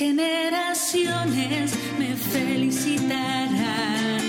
[0.00, 4.22] generaciones me felicitarán,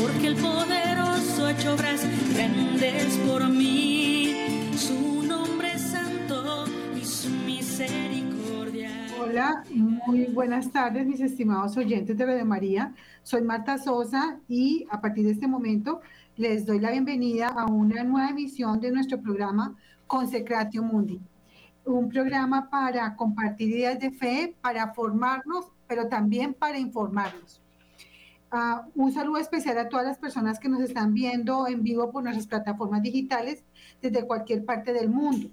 [0.00, 4.36] porque el poderoso ha hecho obras grandes por mí.
[4.76, 8.92] Su nombre santo y su misericordia.
[9.20, 12.94] Hola, muy buenas tardes, mis estimados oyentes de Radio María.
[13.24, 16.00] Soy Marta Sosa y a partir de este momento
[16.36, 19.76] les doy la bienvenida a una nueva emisión de nuestro programa
[20.06, 21.20] Consecratio Mundi
[21.88, 27.62] un programa para compartir ideas de fe, para formarnos, pero también para informarnos.
[28.52, 32.22] Uh, un saludo especial a todas las personas que nos están viendo en vivo por
[32.22, 33.62] nuestras plataformas digitales
[34.00, 35.50] desde cualquier parte del mundo.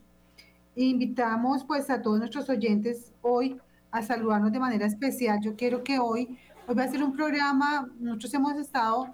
[0.76, 3.60] Invitamos pues a todos nuestros oyentes hoy
[3.92, 5.40] a saludarnos de manera especial.
[5.42, 6.38] Yo quiero que hoy,
[6.68, 9.14] hoy va a ser un programa, nosotros hemos estado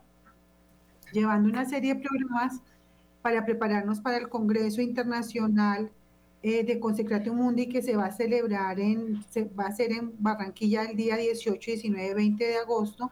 [1.11, 2.61] llevando una serie de programas
[3.21, 5.91] para prepararnos para el Congreso Internacional
[6.43, 10.13] eh, de Consecratio Mundi que se va a celebrar en, se va a hacer en
[10.17, 13.11] Barranquilla el día 18, 19, 20 de agosto,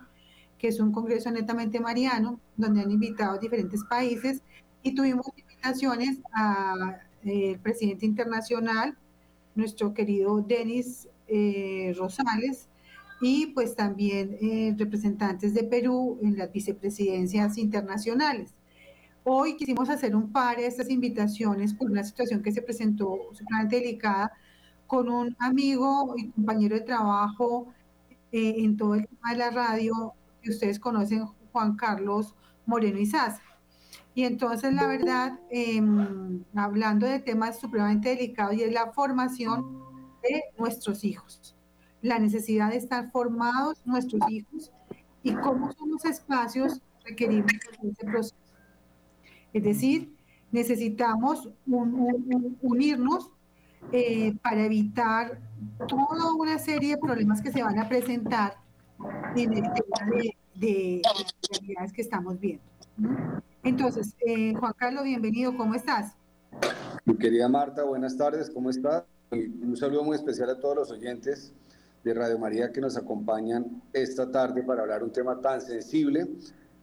[0.58, 4.42] que es un congreso netamente mariano, donde han invitado diferentes países
[4.82, 8.98] y tuvimos invitaciones al eh, presidente internacional,
[9.54, 12.68] nuestro querido Denis eh, Rosales,
[13.22, 14.38] y pues también
[14.78, 18.56] representantes de Perú en las vicepresidencias internacionales.
[19.24, 23.78] Hoy quisimos hacer un par de estas invitaciones por una situación que se presentó sumamente
[23.78, 24.32] delicada
[24.88, 27.68] con un amigo y compañero de trabajo
[28.32, 33.42] eh, en todo el tema de la radio que ustedes conocen, Juan Carlos Moreno Izaza.
[34.16, 39.80] Y entonces, la verdad, em, hablando de temas supremamente delicados y es la formación
[40.24, 41.56] de nuestros hijos,
[42.02, 44.72] la necesidad de estar formados nuestros hijos
[45.24, 47.52] y cómo son los espacios requeridos
[47.82, 48.39] en ese proceso.
[49.54, 50.16] Es decir,
[50.52, 51.50] necesitamos
[52.62, 53.32] unirnos
[53.92, 55.40] eh, para evitar
[55.88, 58.56] toda una serie de problemas que se van a presentar
[59.36, 60.12] en el tema
[60.56, 62.64] de, las realidades que estamos viendo.
[63.64, 66.14] Entonces, eh, Juan Carlos, bienvenido, ¿cómo estás?
[67.06, 69.04] Mi querida Marta, buenas tardes, ¿cómo estás?
[69.32, 71.54] Un saludo muy especial a todos los oyentes
[72.04, 76.28] de Radio María que nos acompañan esta tarde para hablar un tema tan sensible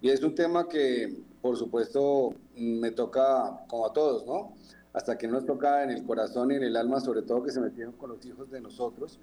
[0.00, 4.54] y es un tema que por supuesto, me toca como a todos, ¿no?
[4.92, 7.60] Hasta que nos toca en el corazón y en el alma, sobre todo que se
[7.60, 9.20] metieron con los hijos de nosotros.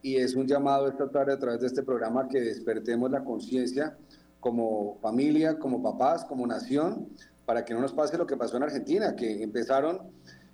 [0.00, 3.98] Y es un llamado esta tarde a través de este programa que despertemos la conciencia
[4.40, 7.08] como familia, como papás, como nación,
[7.44, 10.00] para que no nos pase lo que pasó en Argentina, que empezaron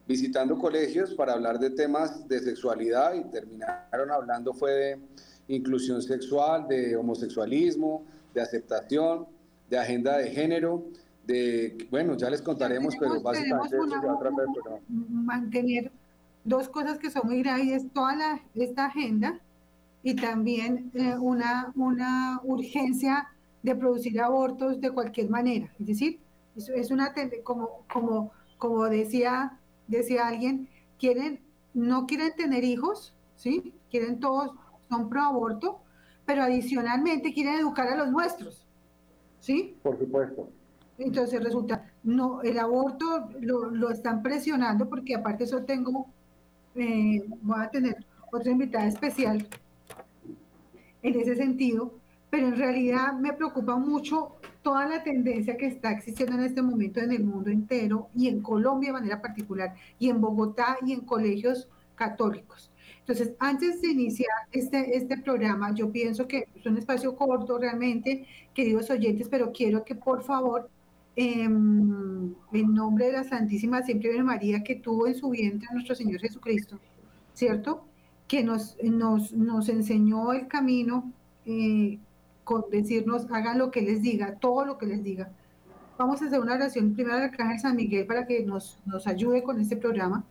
[0.09, 5.01] visitando colegios para hablar de temas de sexualidad y terminaron hablando fue de
[5.47, 9.36] inclusión sexual, de homosexualismo, de aceptación,
[9.71, 10.85] de agenda de género,
[11.27, 15.91] de, bueno, ya les contaremos, pero básicamente eso se va a tratar Mantener
[16.45, 19.41] dos cosas que son muy graves, toda la, esta agenda
[20.03, 23.29] y también eh, una, una urgencia
[23.63, 25.69] de producir abortos de cualquier manera.
[25.81, 26.21] Es decir,
[26.57, 27.13] es, es una
[27.43, 30.69] como, como, como decía, decía alguien,
[30.99, 31.41] quieren,
[31.75, 33.75] no quieren tener hijos, ¿sí?
[33.91, 34.53] Quieren todos,
[34.89, 35.81] son pro aborto,
[36.25, 38.66] pero adicionalmente quieren educar a los nuestros.
[39.47, 39.77] ¿Sí?
[39.83, 40.49] Por supuesto.
[40.99, 46.07] Entonces resulta, no, el aborto lo, están presionando porque aparte eso tengo,
[46.75, 47.97] eh, voy a tener
[48.33, 49.47] otra invitada especial
[51.03, 51.93] en ese sentido,
[52.29, 56.99] pero en realidad me preocupa mucho toda la tendencia que está existiendo en este momento
[56.99, 61.03] en el mundo entero y en Colombia de manera particular, y en Bogotá y en
[61.03, 62.71] colegios católicos.
[63.09, 68.27] Entonces, antes de iniciar este, este programa, yo pienso que es un espacio corto realmente,
[68.53, 70.69] queridos oyentes, pero quiero que por favor,
[71.15, 75.75] em, en nombre de la Santísima Siempre Virgen María, que tuvo en su vientre a
[75.75, 76.81] nuestro Señor Jesucristo,
[77.33, 77.85] ¿cierto?
[78.27, 81.13] Que nos, nos, nos enseñó el camino
[81.45, 82.01] eh,
[82.43, 85.31] con decirnos, hagan lo que les diga, todo lo que les diga.
[85.97, 89.45] Vamos a hacer una oración primero al Arcángel San Miguel para que nos, nos ayude
[89.45, 90.25] con este programa.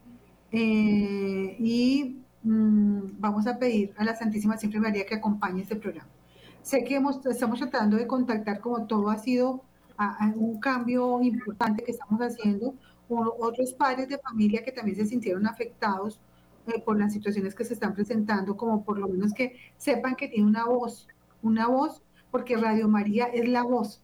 [0.52, 6.08] Eh, y Mm, vamos a pedir a la Santísima Siempre María que acompañe este programa.
[6.62, 9.64] Sé que estamos tratando de contactar como todo ha sido
[10.36, 12.76] un cambio importante que estamos haciendo,
[13.08, 16.20] con otros padres de familia que también se sintieron afectados
[16.68, 20.28] eh, por las situaciones que se están presentando, como por lo menos que sepan que
[20.28, 21.08] tiene una voz,
[21.42, 24.02] una voz, porque Radio María es la voz,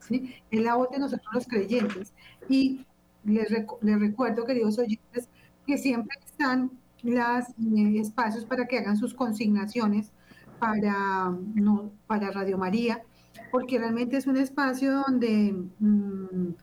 [0.00, 0.34] ¿sí?
[0.50, 2.12] es la voz de nosotros los creyentes.
[2.50, 2.84] Y
[3.24, 3.48] les,
[3.80, 5.28] les recuerdo, queridos oyentes,
[5.66, 10.12] que siempre están los eh, espacios para que hagan sus consignaciones
[10.58, 13.02] para, no, para Radio María,
[13.50, 16.54] porque realmente es un espacio donde mm,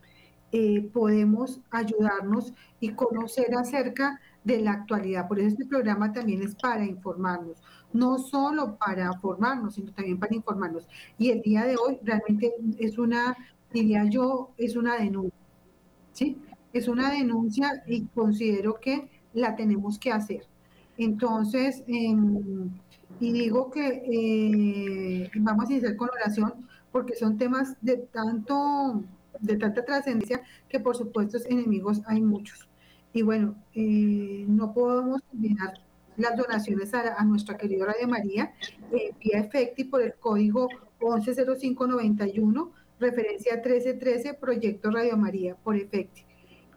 [0.52, 5.28] eh, podemos ayudarnos y conocer acerca de la actualidad.
[5.28, 7.62] Por eso este programa también es para informarnos,
[7.92, 10.88] no solo para formarnos, sino también para informarnos.
[11.18, 13.36] Y el día de hoy realmente es una,
[13.72, 15.38] diría yo, es una denuncia.
[16.12, 16.38] ¿sí?
[16.72, 20.44] Es una denuncia y considero que la tenemos que hacer.
[20.98, 22.70] Entonces, em,
[23.20, 29.02] y digo que eh, vamos a iniciar con oración porque son temas de tanto
[29.40, 32.68] de tanta trascendencia que por supuesto enemigos hay muchos.
[33.12, 35.74] Y bueno, eh, no podemos olvidar
[36.16, 38.52] las donaciones a, nuestra querida Radio María
[38.92, 40.68] eh, vía Efecti por el código
[41.00, 46.24] 110591, referencia 1313, Proyecto Radio María por Efecti.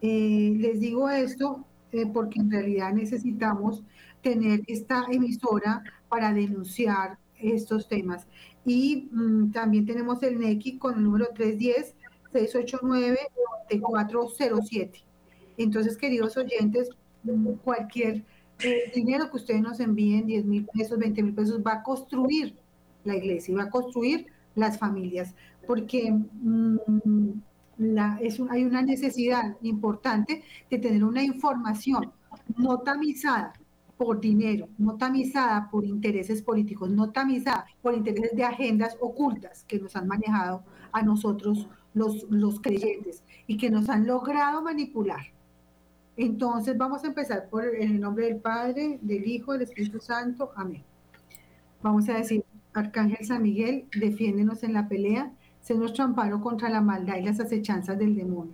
[0.02, 1.66] Eh, les digo esto
[2.12, 3.84] porque en realidad necesitamos
[4.22, 8.28] tener esta emisora para denunciar estos temas.
[8.66, 11.96] Y mm, también tenemos el NECI con el número 310
[12.34, 15.04] 689-9407.
[15.58, 16.90] Entonces, queridos oyentes,
[17.64, 18.24] cualquier
[18.60, 22.56] eh, dinero que ustedes nos envíen, 10 mil pesos, 20 mil pesos, va a construir
[23.04, 25.36] la iglesia y va a construir las familias,
[25.68, 26.78] porque mm,
[28.50, 32.12] hay una necesidad importante de tener una información
[32.58, 33.54] no tamizada
[33.98, 39.80] por dinero, no tamizada por intereses políticos, no tamizada por intereses de agendas ocultas que
[39.80, 45.22] nos han manejado a nosotros los, los creyentes y que nos han logrado manipular.
[46.18, 50.52] Entonces vamos a empezar por el nombre del Padre, del Hijo, del Espíritu Santo.
[50.56, 50.84] Amén.
[51.82, 52.44] Vamos a decir,
[52.74, 55.32] Arcángel San Miguel, defiéndenos en la pelea,
[55.64, 58.54] sé nuestro amparo contra la maldad y las acechanzas del demonio.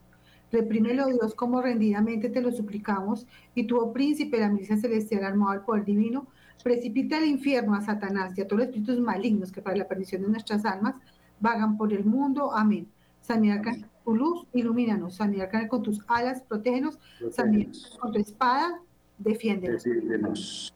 [0.52, 5.52] Reprímelo, Dios, como rendidamente te lo suplicamos, y tu, oh príncipe, la milicia celestial armado
[5.52, 6.28] al poder divino,
[6.64, 10.22] precipita al infierno a Satanás y a todos los espíritus malignos que para la perdición
[10.22, 10.96] de nuestras almas
[11.40, 12.56] vagan por el mundo.
[12.56, 12.88] Amén.
[13.22, 15.16] San Miguel tu luz, ilumínanos.
[15.16, 17.00] San Miguel con tus alas, protégenos.
[17.32, 18.82] San Miguel con tu espada,
[19.18, 20.74] defiéndenos.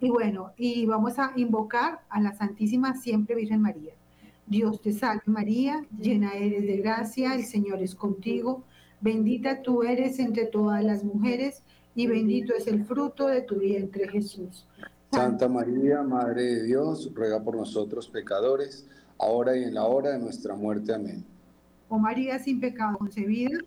[0.00, 3.94] Y bueno, y vamos a invocar a la Santísima Siempre Virgen María.
[4.46, 8.64] Dios te salve María, llena eres de gracia, el Señor es contigo.
[9.00, 11.62] Bendita tú eres entre todas las mujeres
[11.94, 14.66] y bendito es el fruto de tu vientre Jesús.
[15.12, 18.86] Santa María, Madre de Dios, ruega por nosotros pecadores,
[19.18, 20.92] ahora y en la hora de nuestra muerte.
[20.92, 21.24] Amén.
[21.88, 23.58] Oh María sin pecado concebida,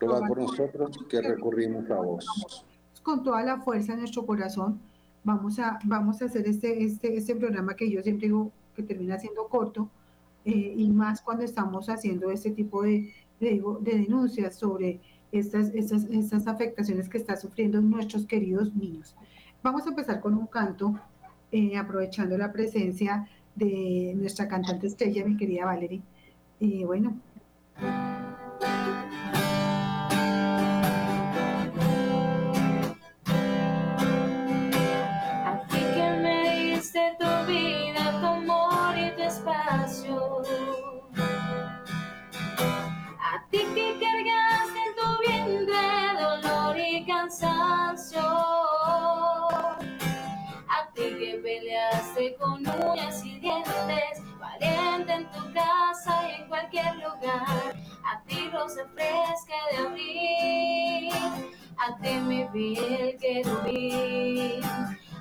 [0.00, 2.66] ruega por nosotros que recurrimos a vos.
[3.02, 4.80] Con toda la fuerza de nuestro corazón,
[5.24, 9.18] vamos a, vamos a hacer este, este, este programa que yo siempre digo que termina
[9.18, 9.90] siendo corto,
[10.44, 16.46] eh, y más cuando estamos haciendo este tipo de, de, denuncias sobre estas, estas, estas
[16.46, 19.14] afectaciones que están sufriendo nuestros queridos niños.
[19.62, 20.98] Vamos a empezar con un canto,
[21.52, 26.02] eh, aprovechando la presencia de nuestra cantante estrella, mi querida Valerie.
[26.58, 27.20] Y bueno.
[56.64, 61.10] A ti rosa fresca de abril,
[61.76, 64.62] a ti mi piel querubín.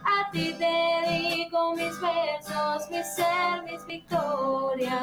[0.06, 4.94] A ti te dedico mis versos, mi ser, mis victorias.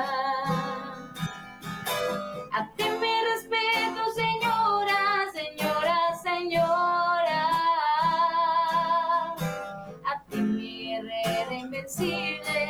[2.53, 7.43] A ti mi respeto, señora, señora, señora.
[10.07, 12.69] A ti mi guerrera invencible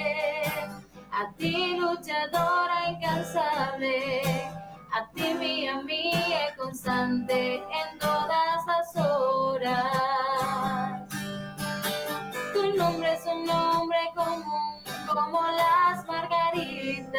[1.20, 2.77] a ti luchadora
[3.09, 4.23] incansable,
[4.93, 9.87] a ti mi amiga constante en todas las horas.
[12.53, 17.17] Tu nombre es un nombre común como las margaritas.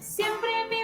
[0.00, 0.75] Siempre mi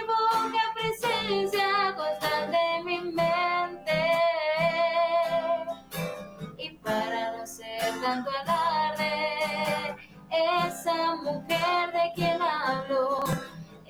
[11.43, 13.23] mujer de quien hablo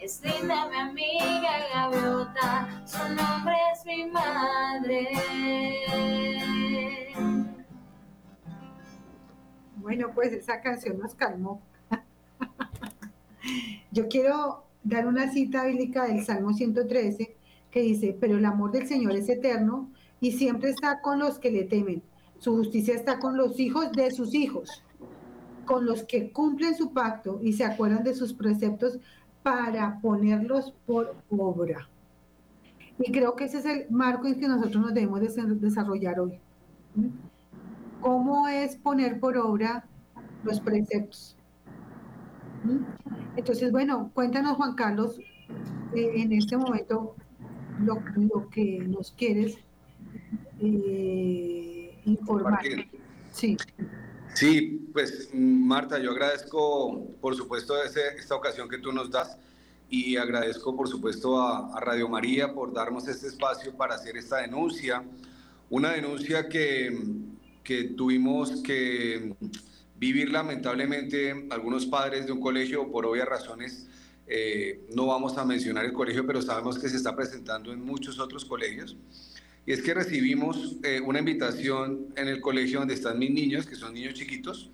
[0.01, 5.09] es linda mi amiga Gaviota, su nombre es mi madre.
[9.77, 11.61] Bueno, pues esa canción nos calmó.
[13.91, 17.35] Yo quiero dar una cita bíblica del Salmo 113
[17.71, 21.51] que dice, pero el amor del Señor es eterno y siempre está con los que
[21.51, 22.01] le temen.
[22.39, 24.83] Su justicia está con los hijos de sus hijos,
[25.65, 28.99] con los que cumplen su pacto y se acuerdan de sus preceptos
[29.41, 31.87] para ponerlos por obra.
[32.99, 35.19] Y creo que ese es el marco en que nosotros nos debemos
[35.59, 36.39] desarrollar hoy.
[38.01, 39.85] ¿Cómo es poner por obra
[40.43, 41.35] los preceptos?
[43.35, 45.19] Entonces, bueno, cuéntanos, Juan Carlos,
[45.95, 47.15] eh, en este momento
[47.79, 49.57] lo, que nos quieres
[50.59, 52.61] eh, informar.
[53.31, 53.57] Sí.
[54.33, 59.37] Sí, pues Marta, yo agradezco por supuesto esta ocasión que tú nos das
[59.89, 65.03] y agradezco por supuesto a, Radio María por darnos este espacio para hacer esta denuncia,
[65.69, 66.97] una denuncia que,
[67.63, 69.35] que tuvimos que
[69.97, 73.87] vivir lamentablemente algunos padres de un colegio por obvias razones.
[74.25, 78.19] Eh, no vamos a mencionar el colegio, pero sabemos que se está presentando en muchos
[78.19, 78.97] otros colegios.
[79.65, 83.75] Y es que recibimos eh, una invitación en el colegio donde están mis niños, que
[83.75, 84.71] son niños chiquitos,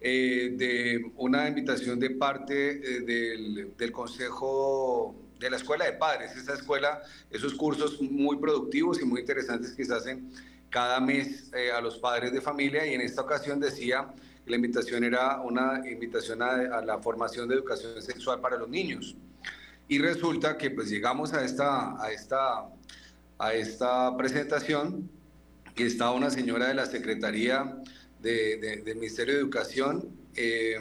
[0.00, 6.36] eh, de una invitación de parte del, del, Consejo de la Escuela de Padres.
[6.36, 10.30] Esa escuela, esos cursos muy productivos y muy interesantes que se hacen
[10.70, 14.12] cada mes a los padres de familia y en esta ocasión decía
[14.46, 19.16] la invitación era una invitación a, la formación de educación sexual para los niños.
[19.88, 22.64] Y resulta que pues llegamos a esta, a esta,
[23.38, 25.10] a esta presentación
[25.76, 27.76] y estaba una señora de la Secretaría
[28.20, 30.76] de, del Ministerio de Educación eh,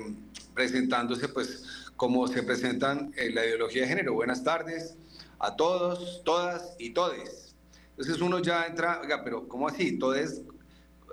[0.54, 1.64] presentándose pues
[1.96, 4.14] como se presentan en la ideología de género.
[4.14, 4.96] Buenas tardes
[5.40, 7.56] a todos, todas y todes.
[7.92, 9.98] Entonces uno ya entra, oiga, pero ¿cómo así?
[9.98, 10.42] Todes,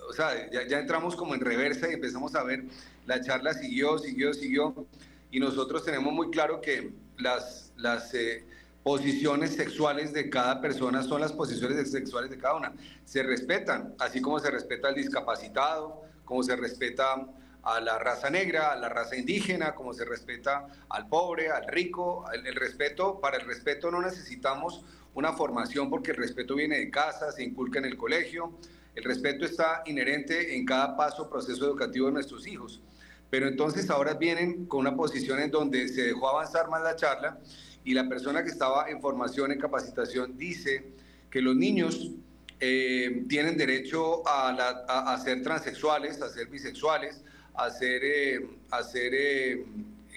[0.09, 2.64] o sea, ya, ya, entramos como en reversa y empezamos a ver,
[3.06, 4.87] la charla siguió, siguió, siguió,
[5.30, 8.44] y nosotros tenemos muy claro que las, las eh,
[8.82, 12.72] posiciones sexuales de cada persona son las posiciones sexuales de cada una.
[13.04, 17.26] Se respetan, así como se respeta al discapacitado, como se respeta
[17.62, 22.25] a la raza negra, a la raza indígena, como se respeta al pobre, al rico.
[22.32, 24.84] El, respeto, para el respeto no necesitamos
[25.14, 28.52] una formación porque el respeto viene de casa, se inculca en el colegio,
[28.94, 32.80] el respeto está inherente en cada paso, proceso educativo de nuestros hijos.
[33.28, 37.38] Pero entonces ahora vienen con una posición en donde se dejó avanzar más la charla
[37.84, 40.84] y la persona que estaba en formación, en capacitación, dice
[41.30, 42.10] que los niños
[42.58, 47.22] eh, tienen derecho a, ser transexuales, a ser bisexuales,
[47.54, 49.64] a ser, eh, a ser eh,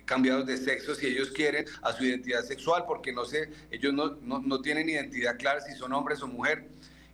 [0.05, 4.17] cambiados de sexo si ellos quieren, a su identidad sexual, porque no sé, ellos no,
[4.21, 6.65] no, no tienen identidad clara si son hombres o mujeres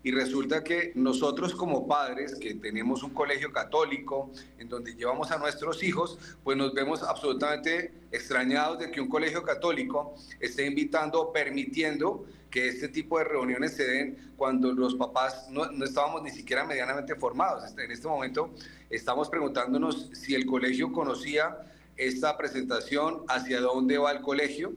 [0.03, 5.38] y resulta que nosotros como padres que tenemos un colegio católico en donde llevamos a
[5.38, 12.25] nuestros hijos, pues nos vemos absolutamente extrañados de que un colegio católico esté invitando permitiendo
[12.50, 16.65] que este tipo de reuniones se den cuando los papás no, no estábamos ni siquiera
[16.65, 17.65] medianamente formados.
[17.65, 18.51] Este, en este momento
[18.89, 21.58] estamos preguntándonos si el colegio conocía
[21.98, 24.74] esta presentación, hacia dónde va el colegio,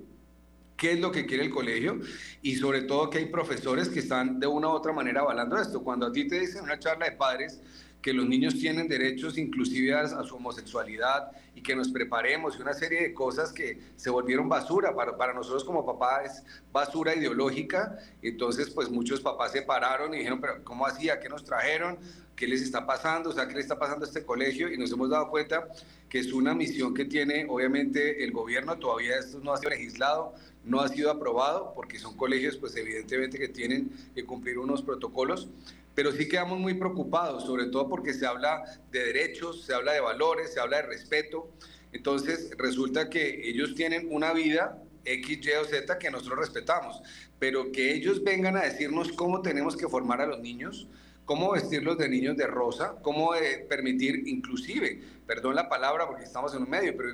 [0.83, 2.01] qué es lo que quiere el colegio
[2.43, 5.81] y sobre todo que hay profesores que están de una u otra manera avalando esto.
[5.85, 7.61] Cuando a ti te dicen en una charla de padres
[8.03, 12.75] que los niños tienen derechos inclusive a, su homosexualidad y que nos preparemos y una
[12.75, 14.93] serie de cosas que se volvieron basura.
[14.93, 17.97] Para, para nosotros como papá es basura ideológica.
[18.21, 21.21] Entonces pues muchos papás se pararon y dijeron, pero ¿cómo hacía?
[21.21, 21.97] ¿Qué nos trajeron?
[22.35, 23.31] ¿Qué les está pasando?
[23.31, 24.73] O sea, ¿qué le está pasando a este colegio?
[24.73, 25.69] Y nos hemos dado cuenta
[26.09, 30.35] que es una misión que tiene obviamente el gobierno, todavía esto no ha sido legislado,
[30.65, 35.49] no ha sido aprobado porque son colegios pues evidentemente que tienen que cumplir unos protocolos,
[35.95, 40.01] pero sí quedamos muy preocupados, sobre todo porque se habla de derechos, se habla de
[40.01, 41.51] valores, se habla de respeto,
[41.93, 47.03] entonces resulta que ellos tienen una vida X, Y o Z que nosotros respetamos,
[47.39, 50.89] pero que ellos vengan a decirnos cómo tenemos que formar a los niños,
[51.25, 56.55] cómo vestirlos de niños de rosa, cómo eh, permitir inclusive, perdón la palabra porque estamos
[56.55, 57.11] en un medio, pero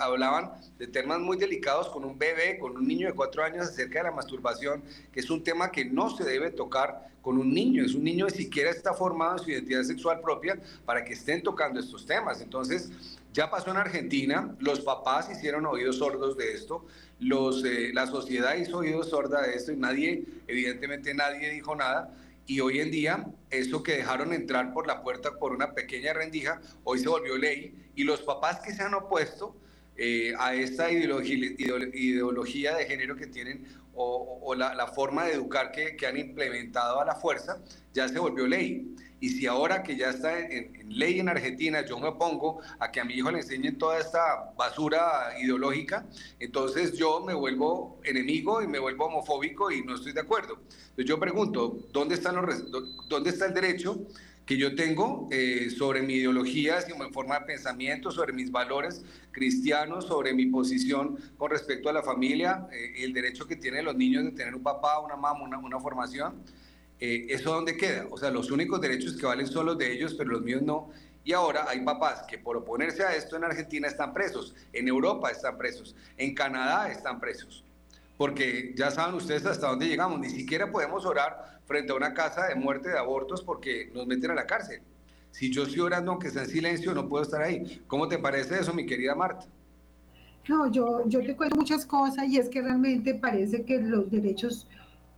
[0.00, 4.00] hablaban de temas muy delicados con un bebé, con un niño de cuatro años acerca
[4.00, 7.84] de la masturbación, que es un tema que no se debe tocar con un niño,
[7.84, 11.42] es un niño que siquiera está formado en su identidad sexual propia para que estén
[11.42, 12.40] tocando estos temas.
[12.40, 12.90] Entonces,
[13.32, 16.86] ya pasó en Argentina, los papás hicieron oídos sordos de esto,
[17.18, 22.14] los, eh, la sociedad hizo oídos sordos de esto y nadie, evidentemente nadie dijo nada
[22.46, 26.60] y hoy en día eso que dejaron entrar por la puerta por una pequeña rendija,
[26.84, 29.56] hoy se volvió ley y los papás que se han opuesto
[29.98, 36.18] eh, a esta ideología, de género que tienen o, la, forma de educar que, han
[36.18, 37.58] implementado a la fuerza,
[37.94, 38.94] ya se volvió ley.
[39.20, 43.00] Y si ahora que ya está en, ley en Argentina, yo me opongo a que
[43.00, 46.04] a mi hijo le enseñen toda esta basura ideológica,
[46.38, 50.58] entonces yo me vuelvo enemigo y me vuelvo homofóbico y no estoy de acuerdo.
[50.90, 52.70] Entonces yo pregunto, ¿dónde, están los,
[53.08, 54.06] dónde está el derecho
[54.46, 59.04] que yo tengo eh, sobre mi ideología, sobre mi forma de pensamiento, sobre mis valores
[59.32, 63.96] cristianos, sobre mi posición con respecto a la familia, eh, el derecho que tienen los
[63.96, 66.44] niños de tener un papá, una mamá, una, una formación.
[67.00, 68.06] Eh, ¿Eso dónde queda?
[68.10, 70.90] O sea, los únicos derechos que valen son los de ellos, pero los míos no.
[71.24, 75.28] Y ahora hay papás que por oponerse a esto en Argentina están presos, en Europa
[75.28, 77.64] están presos, en Canadá están presos.
[78.16, 82.46] Porque ya saben ustedes hasta dónde llegamos, ni siquiera podemos orar frente a una casa
[82.46, 84.80] de muerte de abortos porque nos meten a la cárcel.
[85.30, 87.82] Si yo estoy orando aunque sea en silencio, no puedo estar ahí.
[87.86, 89.46] ¿Cómo te parece eso, mi querida Marta?
[90.48, 94.66] No, yo, yo te cuento muchas cosas y es que realmente parece que los derechos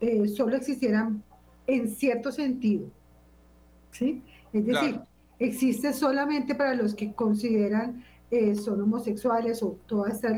[0.01, 1.23] eh, solo existieran
[1.67, 2.91] en cierto sentido.
[3.93, 4.23] ¿sí?
[4.53, 5.01] Es decir,
[5.39, 10.29] existe solamente para los que consideran eh, son homosexuales o toda esta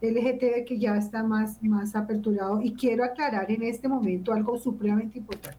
[0.00, 2.60] LGTB que ya está más, más aperturado.
[2.62, 5.58] Y quiero aclarar en este momento algo supremamente importante.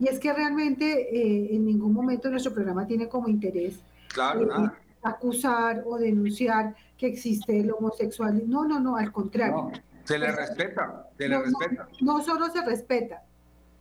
[0.00, 0.84] Y es que realmente
[1.16, 4.68] eh, en ningún momento nuestro programa tiene como interés eh,
[5.02, 8.42] acusar o denunciar que existe el homosexual.
[8.46, 9.70] No, no, no, al contrario.
[10.04, 11.88] se le respeta, se le respeta.
[12.00, 13.22] No, solo se respeta.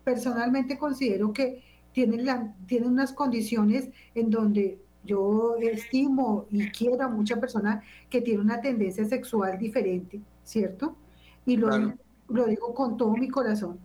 [0.03, 1.63] Personalmente considero que
[1.93, 8.21] tienen, la, tienen unas condiciones en donde yo estimo y quiero a mucha persona que
[8.21, 10.95] tiene una tendencia sexual diferente, ¿cierto?
[11.45, 11.93] Y lo,
[12.29, 13.79] lo digo con todo mi corazón.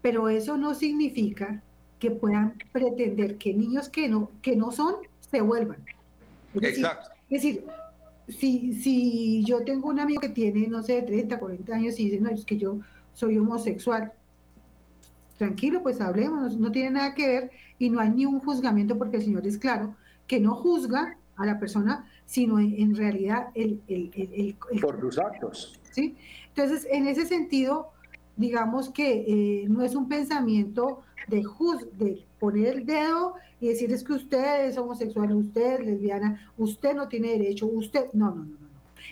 [0.00, 1.62] Pero eso no significa
[1.98, 5.84] que puedan pretender que niños que no, que no son se vuelvan.
[6.54, 7.10] Exacto.
[7.28, 7.64] es decir,
[8.28, 12.20] si, si yo tengo un amigo que tiene, no sé, 30, 40 años y dice,
[12.20, 12.78] no, es que yo
[13.12, 14.12] soy homosexual,
[15.36, 19.18] tranquilo, pues hablemos, no tiene nada que ver y no hay ni un juzgamiento porque
[19.18, 19.94] el Señor es claro
[20.28, 25.80] que no juzga a la persona, sino en, realidad el, el, Por sus actos.
[25.90, 26.16] ¿sí?
[26.48, 27.88] Entonces, en ese sentido,
[28.36, 31.44] digamos que eh, no es un pensamiento de,
[31.96, 36.94] de poner el dedo y decir es que usted es homosexual, usted es lesbiana, usted
[36.94, 38.06] no tiene derecho, usted...
[38.12, 38.68] No, no, no, no.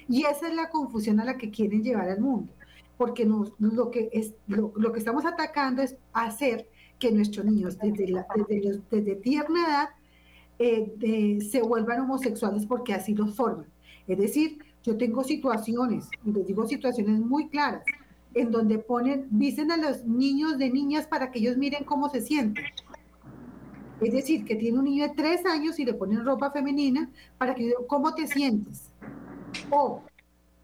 [0.09, 2.53] Y esa es la confusión a la que quieren llevar al mundo,
[2.97, 8.09] porque nos, lo, que es, lo, que estamos atacando es hacer que nuestros niños desde,
[8.09, 9.89] la, desde, desde tierna edad
[10.59, 13.67] eh, se vuelvan homosexuales porque así los forman.
[14.07, 17.85] Es decir, yo tengo situaciones, les digo situaciones muy claras,
[18.35, 22.21] en donde ponen, dicen a los niños de niñas para que ellos miren cómo se
[22.21, 22.65] sienten.
[24.01, 27.55] Es decir, que tiene un niño de tres años y le ponen ropa femenina para
[27.55, 28.91] que cómo te sientes.
[29.71, 30.03] O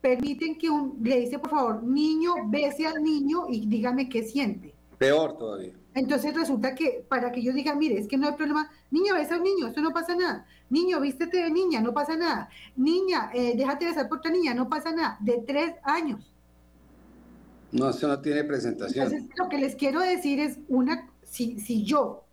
[0.02, 4.74] permiten que un, le dice, por favor, niño, bese al niño y dígame qué siente.
[4.98, 5.72] Peor todavía.
[5.94, 9.35] Entonces resulta que para que ellos digan, mire, es que no hay problema, niño, besa
[9.35, 10.46] a un niño, esto no pasa nada.
[10.70, 12.48] Niño, vístete de niña, no pasa nada.
[12.76, 15.18] Niña, eh, déjate besar por otra niña, no pasa nada.
[15.20, 16.33] De tres años.
[17.72, 19.07] No, eso no tiene presentación.
[19.07, 22.24] Entonces, lo que les quiero decir es, una, si, si yo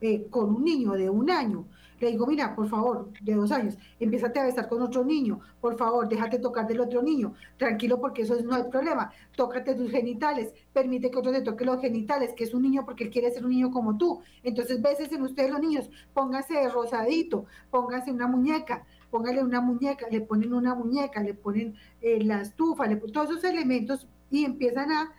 [0.00, 1.66] eh, con un niño de un año
[2.02, 5.76] le digo, mira, por favor, de dos años, empiezate a besar con otro niño, por
[5.76, 10.52] favor, déjate tocar del otro niño, tranquilo porque eso no hay problema, tócate tus genitales,
[10.72, 13.44] permite que otro te toque los genitales, que es un niño porque él quiere ser
[13.44, 14.20] un niño como tú.
[14.42, 20.20] Entonces, beses en ustedes los niños, póngase rosadito, póngase una muñeca, póngale una muñeca, le
[20.22, 25.12] ponen una muñeca, le ponen eh, la estufa, le todos esos elementos y empiezan a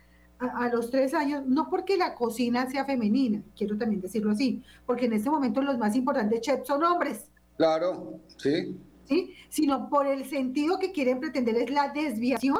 [0.55, 5.05] a, los tres años, no porque la cocina sea femenina, quiero también decirlo así, porque
[5.05, 7.27] en este momento los más importantes chefs son hombres.
[7.57, 8.77] Claro, sí.
[9.05, 9.33] ¿Sí?
[9.49, 12.59] Sino por el sentido que quieren pretender es la desviación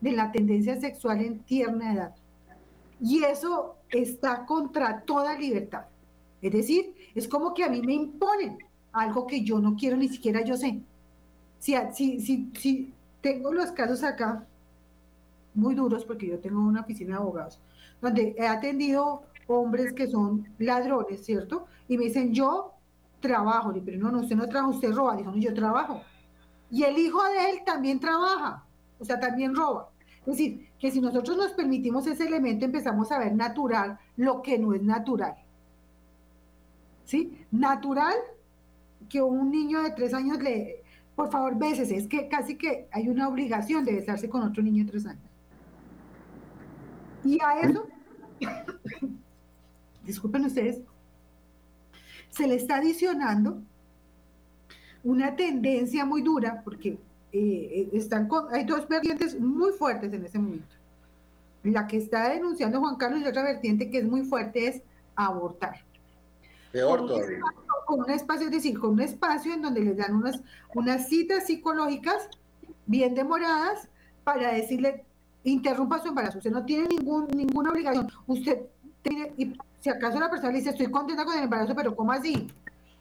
[0.00, 2.14] de la tendencia sexual en tierna edad.
[3.00, 5.86] Y eso está contra toda libertad.
[6.42, 8.58] Es decir, es como que a mí me imponen
[8.92, 10.80] algo que yo no quiero, ni siquiera yo sé.
[11.58, 14.46] Si, si, si, si tengo los casos acá,
[15.54, 17.60] muy duros, porque yo tengo una oficina de abogados,
[18.00, 21.66] donde he atendido hombres que son ladrones, ¿cierto?
[21.88, 22.74] Y me dicen, yo
[23.20, 26.02] trabajo, pero no, no, usted no trabaja, usted roba, dijo, no, yo trabajo.
[26.70, 28.64] Y el hijo de él también trabaja,
[28.98, 29.90] o sea, también roba.
[30.20, 34.58] Es decir, que si nosotros nos permitimos ese elemento, empezamos a ver natural lo que
[34.58, 35.34] no es natural.
[37.04, 37.46] ¿Sí?
[37.50, 38.14] Natural
[39.08, 40.82] que un niño de tres años le,
[41.16, 44.84] por favor, beses, es que casi que hay una obligación de besarse con otro niño
[44.84, 45.27] de tres años.
[47.28, 47.86] Y a eso,
[50.04, 50.80] disculpen ustedes,
[52.30, 53.60] se le está adicionando
[55.04, 56.98] una tendencia muy dura, porque
[57.32, 60.74] eh, están hay dos vertientes muy fuertes en ese momento.
[61.64, 64.82] La que está denunciando Juan Carlos y otra vertiente que es muy fuerte es
[65.14, 65.84] abortar.
[66.72, 67.40] Peor todavía.
[67.86, 70.40] con un espacio, es decir, con un espacio en donde les dan unas,
[70.74, 72.28] unas citas psicológicas
[72.86, 73.88] bien demoradas
[74.24, 75.04] para decirle,
[75.50, 76.38] interrumpa su embarazo.
[76.38, 78.10] Usted no tiene ningún, ninguna obligación.
[78.26, 78.58] Usted
[79.02, 82.12] tiene, y si acaso la persona le dice, estoy contenta con el embarazo, pero ¿cómo
[82.12, 82.48] así?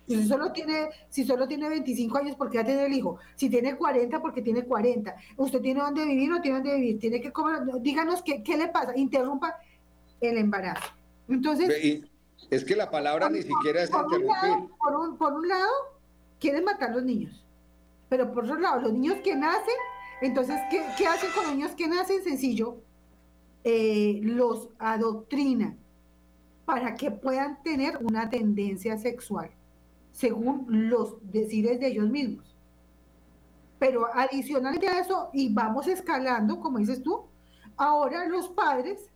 [0.07, 3.17] Si solo tiene, si solo tiene 25 años, ¿por qué va a tener el hijo?
[3.36, 5.15] Si tiene 40, porque tiene 40.
[5.36, 6.99] ¿Usted tiene dónde vivir o no tiene dónde vivir?
[6.99, 7.60] Tiene que comer.
[7.81, 8.95] Díganos qué, qué le pasa.
[8.95, 9.57] Interrumpa
[10.21, 10.93] el embarazo.
[11.27, 12.01] Entonces.
[12.49, 15.71] Es que la palabra ni siquiera es Un lado, por, un, por un lado,
[16.39, 17.43] quieren matar a los niños.
[18.07, 19.75] Pero por otro lado, los niños que nacen,
[20.21, 22.23] entonces, ¿qué, hacen con niños que nacen?
[22.23, 22.82] Sencillo,
[23.63, 25.77] eh, los adoctrinan
[26.65, 29.51] para que puedan tener una tendencia sexual,
[30.12, 32.56] según los decires de ellos mismos.
[33.80, 37.25] Pero adicionalmente a eso, y vamos escalando, como dices tú,
[37.77, 39.10] ahora los padres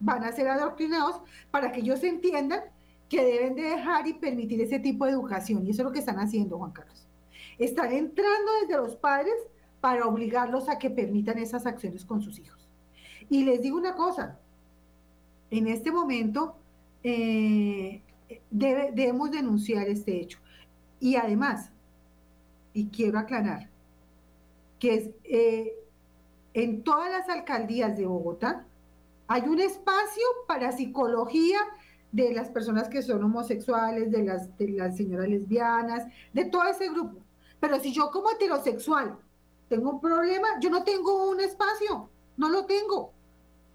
[0.00, 2.62] van a ser adoctrinados para que ellos entiendan
[3.08, 5.66] que deben de dejar y permitir ese tipo de educación.
[5.66, 7.06] Y eso es lo que están haciendo, Juan Carlos.
[7.58, 9.34] Están entrando desde los padres
[9.80, 12.68] para obligarlos a que permitan esas acciones con sus hijos.
[13.30, 14.38] Y les digo una cosa,
[15.50, 16.56] en este momento
[17.02, 18.02] eh,
[18.50, 20.38] debemos denunciar este hecho.
[21.00, 21.70] Y además,
[22.72, 23.68] y quiero aclarar,
[24.78, 25.74] que eh,
[26.54, 28.66] en todas las alcaldías de Bogotá
[29.26, 31.58] hay un espacio para psicología
[32.12, 36.88] de las personas que son homosexuales, de las, de las señoras lesbianas, de todo ese
[36.88, 37.20] grupo.
[37.60, 39.18] Pero si yo como heterosexual
[39.68, 43.12] tengo un problema, yo no tengo un espacio, no lo tengo,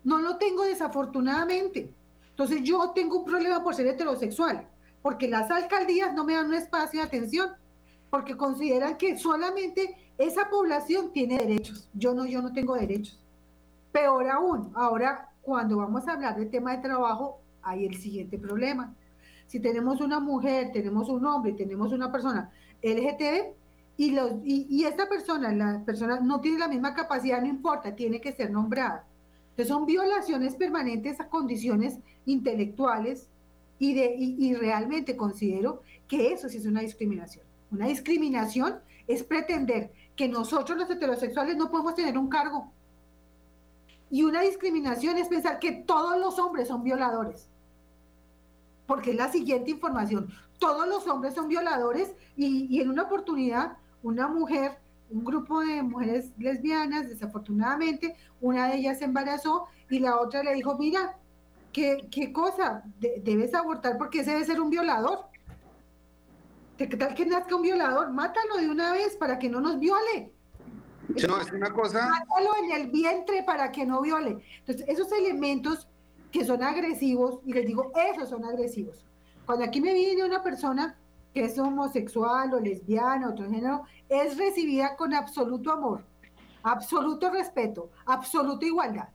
[0.03, 1.93] no lo tengo desafortunadamente.
[2.29, 4.67] Entonces yo tengo un problema por ser heterosexual,
[5.01, 7.51] porque las alcaldías no me dan un espacio de atención,
[8.09, 11.87] porque consideran que solamente esa población tiene derechos.
[11.93, 13.19] Yo no, yo no tengo derechos.
[13.91, 18.93] Peor aún, ahora cuando vamos a hablar del tema de trabajo, hay el siguiente problema.
[19.45, 22.51] Si tenemos una mujer, tenemos un hombre, tenemos una persona
[22.81, 23.62] LGTB
[23.97, 28.19] y, los, y, esta persona, la persona no tiene la misma capacidad, no importa, tiene
[28.19, 29.05] que ser nombrada.
[29.51, 33.27] Entonces son violaciones permanentes a condiciones intelectuales
[33.77, 37.45] y, de, y realmente considero que eso sí es una discriminación.
[37.71, 42.71] Una discriminación es pretender que nosotros los heterosexuales no podemos tener un cargo,
[44.13, 47.49] y una discriminación es pensar que todos los hombres son violadores.
[48.85, 50.29] Porque es la siguiente información.
[50.59, 54.77] Todos los hombres son violadores y, en una oportunidad una mujer,
[55.09, 60.53] un grupo de mujeres lesbianas, desafortunadamente, una de ellas se embarazó y la otra le
[60.53, 61.17] dijo, mira,
[61.71, 62.83] ¿qué, qué cosa?
[62.99, 65.25] debes abortar porque ese debe ser un violador.
[66.77, 68.11] ¿Qué tal que nazca un violador?
[68.11, 70.31] Mátalo de una vez para que no nos viole.
[71.27, 72.09] No, es una cosa.
[72.09, 74.37] Mátalo en el vientre para que no viole.
[74.59, 75.87] Entonces, esos elementos
[76.31, 79.05] que son agresivos, y les digo, esos son agresivos.
[79.45, 80.97] Cuando aquí me viene una persona
[81.33, 86.03] que es homosexual o lesbiana, otro género, es recibida con absoluto amor,
[86.61, 89.09] absoluto respeto, absoluta igualdad.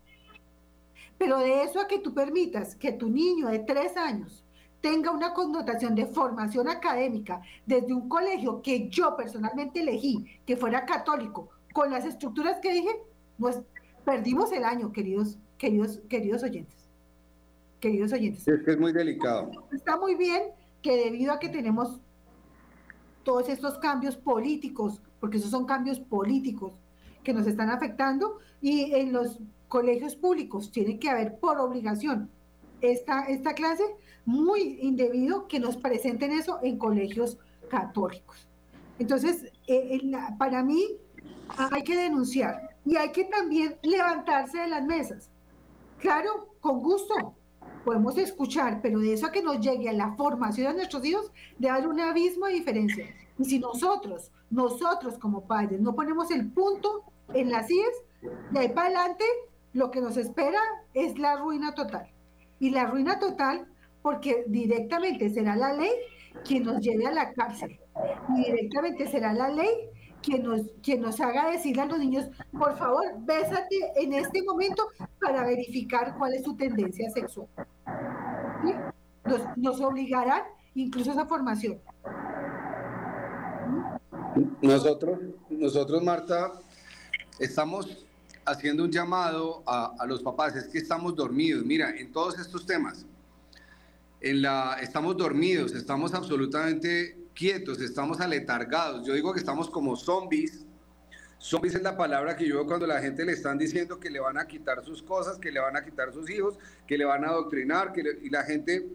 [1.17, 4.45] Pero de eso a que tú permitas que tu niño de tres años
[4.81, 10.87] tenga una connotación de formación académica desde un colegio que yo personalmente elegí, que fuera
[10.87, 12.91] católico, con las estructuras que dije,
[13.39, 13.61] pues
[14.05, 16.77] perdimos el año, queridos, queridos, queridos oyentes.
[17.81, 18.47] Queridos oyentes.
[18.47, 19.51] Es que es muy delicado.
[19.73, 20.43] Está muy bien
[20.83, 22.01] que debido a que tenemos
[23.23, 26.73] todos estos cambios políticos, porque esos son cambios políticos
[27.23, 32.31] que nos están afectando, y en los colegios públicos tiene que haber por obligación
[32.81, 33.85] esta, esta clase,
[34.25, 38.49] muy indebido que nos presenten eso en colegios católicos.
[38.99, 40.01] Entonces, eh,
[40.39, 40.85] para mí,
[41.57, 45.31] hay que denunciar y hay que también levantarse de las mesas.
[45.99, 47.35] Claro, con gusto,
[47.85, 51.71] podemos escuchar, pero de eso que nos llegue a la formación de nuestros hijos, de
[51.71, 53.07] haber un abismo de diferencia.
[53.39, 57.05] Y si nosotros, nosotros como padres, no ponemos el punto
[57.35, 59.25] en las IES, de ahí para adelante,
[59.73, 60.61] lo que nos espera
[60.95, 62.11] es la ruina total.
[62.59, 63.69] Y la ruina total,
[64.03, 65.91] porque directamente será la ley
[66.45, 67.79] quien nos lleve a la cárcel.
[68.37, 69.71] Y directamente será la ley
[70.29, 74.89] quien nos, quien nos haga decirle a los niños, por favor, bésate en este momento
[75.19, 77.49] para verificar cuál es su tendencia sexual.
[79.25, 80.43] Nos, nos obligarán
[80.75, 81.81] incluso a esa formación.
[84.61, 86.53] Nosotros, nosotros, Marta,
[87.39, 88.07] estamos
[88.45, 91.65] haciendo un llamado a, a, los papás, es que estamos dormidos.
[91.65, 93.07] Mira, en todos estos temas,
[94.21, 99.07] en la, estamos dormidos, estamos absolutamente quietos, estamos aletargados.
[99.07, 100.67] Yo digo que estamos como zombies
[101.41, 104.19] Zombies es la palabra que yo veo cuando la gente le están diciendo que le
[104.19, 107.25] van a quitar sus cosas, que le van a quitar sus hijos, que le van
[107.25, 108.89] a adoctrinar, y la gente,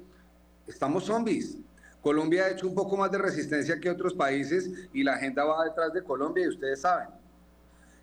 [0.68, 1.58] estamos zombies.
[2.02, 5.64] Colombia ha hecho un poco más de resistencia que otros países y la gente va
[5.64, 7.08] detrás de Colombia y ustedes saben.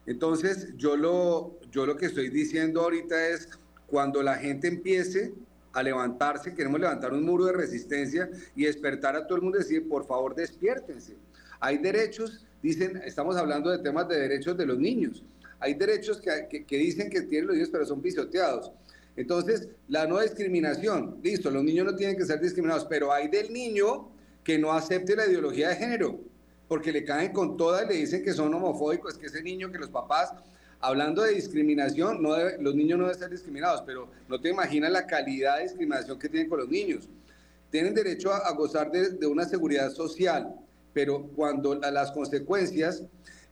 [0.07, 3.47] Entonces, yo lo, yo lo que estoy diciendo ahorita es,
[3.87, 5.35] cuando la gente empiece
[5.73, 9.63] a levantarse, queremos levantar un muro de resistencia y despertar a todo el mundo y
[9.63, 11.15] decir, por favor, despiértense.
[11.61, 15.23] Hay derechos dicen, estamos hablando de temas de derechos de los niños.
[15.59, 18.73] Hay derechos que, dicen que tienen los niños, pero son pisoteados.
[19.17, 23.53] Entonces, la no discriminación, listo, los niños no tienen que ser discriminados, pero hay del
[23.53, 24.09] niño
[24.45, 26.19] que no acepte la ideología de género,
[26.69, 29.79] porque le caen con toda y le dicen que son homofóbicos, que ese niño, que
[29.79, 30.33] los papás,
[30.81, 35.59] hablando de discriminación, los niños no deben ser discriminados, pero no te imaginas la calidad
[35.59, 37.09] de discriminación que tienen con los niños.
[37.71, 40.55] Tienen derecho a, gozar de, una seguridad social,
[40.93, 43.05] pero cuando las consecuencias,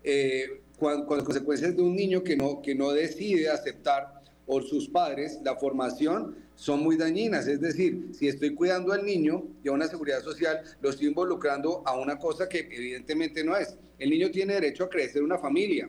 [0.03, 5.39] eh, las consecuencias de un niño que no, que no decide aceptar por sus padres
[5.45, 7.47] la formación son muy dañinas.
[7.47, 11.83] Es decir, si estoy cuidando al niño y a una seguridad social, lo estoy involucrando
[11.87, 13.77] a una cosa que evidentemente no es.
[13.99, 15.89] El niño tiene derecho a crecer en una familia.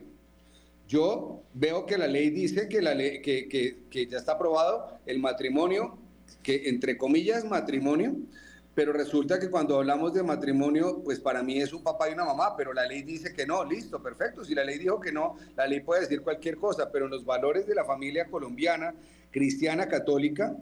[0.90, 4.98] Yo veo que la ley dice que, la ley, que, que, que ya está aprobado
[5.06, 5.96] el matrimonio,
[6.42, 8.16] que entre comillas matrimonio,
[8.74, 12.24] pero resulta que cuando hablamos de matrimonio, pues para mí es un papá y una
[12.24, 14.44] mamá, pero la ley dice que no, listo, perfecto.
[14.44, 17.24] Si la ley dijo que no, la ley puede decir cualquier cosa, pero en los
[17.24, 18.92] valores de la familia colombiana,
[19.30, 20.56] cristiana, católica,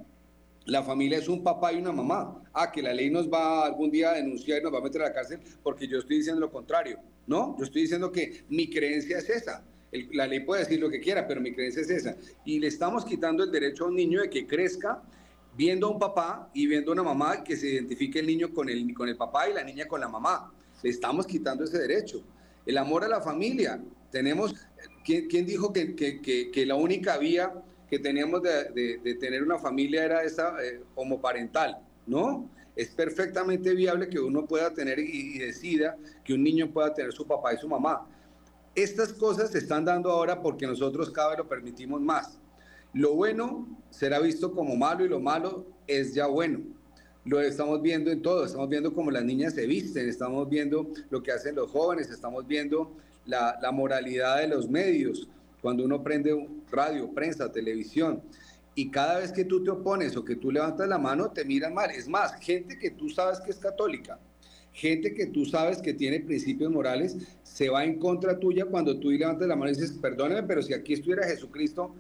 [0.67, 2.43] la familia es un papá y una mamá.
[2.53, 5.01] Ah, que la ley nos va algún día a denunciar y nos va a meter
[5.01, 6.99] a la cárcel porque yo estoy diciendo lo contrario.
[7.27, 9.65] No, yo estoy diciendo que mi creencia es esa.
[9.93, 12.17] La ley puede decir lo que quiera, pero mi creencia es esa.
[12.45, 15.03] Y le estamos quitando el derecho a un niño de que crezca
[15.57, 18.69] viendo a un papá y viendo a una mamá que se identifique el niño con
[18.69, 20.53] el, con el papá y la niña con la mamá.
[20.83, 22.23] Le estamos quitando ese derecho.
[22.67, 23.83] El amor a la familia.
[24.11, 24.55] Tenemos,
[25.05, 27.53] ¿quién, dijo que, que, que, la única vía
[27.91, 31.79] que teníamos de, de, tener una familia era esa eh, homoparental?
[32.07, 37.13] No, es perfectamente viable que uno pueda tener y decida que un niño pueda tener
[37.13, 38.07] su papá y su mamá.
[38.79, 42.39] Estas cosas se están dando ahora porque nosotros cada vez lo permitimos más.
[42.93, 46.61] Lo bueno será visto como malo y lo malo es ya bueno.
[47.25, 51.21] Lo estamos viendo en todo, estamos viendo cómo las niñas se visten, estamos viendo lo
[51.25, 55.29] que hacen los jóvenes, estamos viendo la, moralidad de los medios,
[55.61, 58.23] cuando uno prende radio, prensa, televisión,
[58.77, 61.75] y cada vez que tú te opones o que tú levantas la mano, te miran
[61.75, 61.91] mal.
[61.91, 64.21] Es más, gente que tú sabes que es católica,
[64.79, 69.11] gente que tú sabes que tiene principios morales, se va en contra tuya cuando tú
[69.11, 71.93] levantas la mano y dices, perdóneme, pero si aquí estuviera Jesucristo,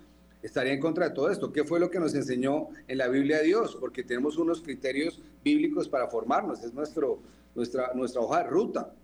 [0.44, 1.52] estaría en contra de todo esto.
[1.52, 3.76] ¿Qué fue lo que nos enseñó en la Biblia Dios?
[3.80, 7.18] Porque tenemos unos criterios bíblicos para formarnos, es nuestro,
[7.56, 8.94] nuestra, nuestra hoja de ruta.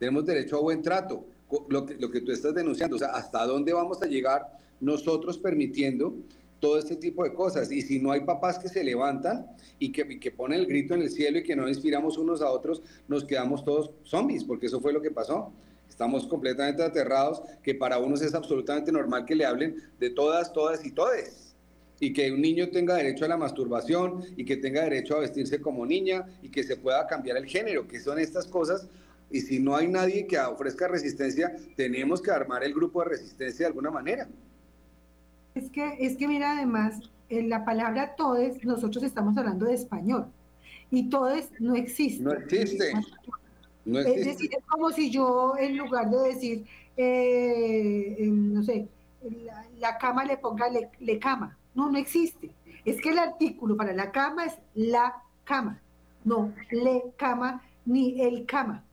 [0.00, 1.24] Tenemos derecho a buen trato,
[1.68, 5.38] lo que, lo que tú estás denunciando, o sea, hasta dónde vamos a llegar nosotros
[5.38, 6.12] permitiendo
[6.62, 7.72] todo este tipo de cosas.
[7.72, 9.48] Y si no hay papás que se levantan
[9.80, 12.48] y que, que ponen el grito en el cielo y que no inspiramos unos a
[12.48, 15.52] otros, nos quedamos todos zombies, porque eso fue lo que pasó.
[15.88, 20.86] Estamos completamente aterrados que para unos es absolutamente normal que le hablen de todas, todas
[20.86, 21.56] y todes.
[21.98, 25.60] Y que un niño tenga derecho a la masturbación y que tenga derecho a vestirse
[25.60, 28.86] como niña y que se pueda cambiar el género, que son estas cosas.
[29.32, 33.64] Y si no hay nadie que ofrezca resistencia, tenemos que armar el grupo de resistencia
[33.64, 34.28] de alguna manera.
[35.54, 40.26] Es que, es que mira, además, en la palabra todes, nosotros estamos hablando de español.
[40.90, 42.22] Y todes no existe.
[42.22, 42.92] No existe.
[43.86, 46.64] Es decir, es como si yo, en lugar de decir,
[46.96, 48.86] eh, no sé,
[49.78, 51.56] la, cama le ponga le, cama.
[51.74, 52.50] No, no existe.
[52.84, 55.80] Es que el artículo para la cama es la cama,
[56.24, 58.84] no le cama ni el cama.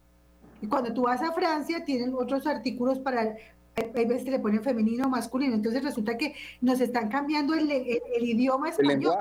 [0.61, 3.35] Y cuando tú vas a Francia, tienen otros artículos para,
[3.95, 7.69] hay veces que le ponen femenino o masculino, entonces resulta que nos están cambiando el,
[8.21, 9.15] idioma español.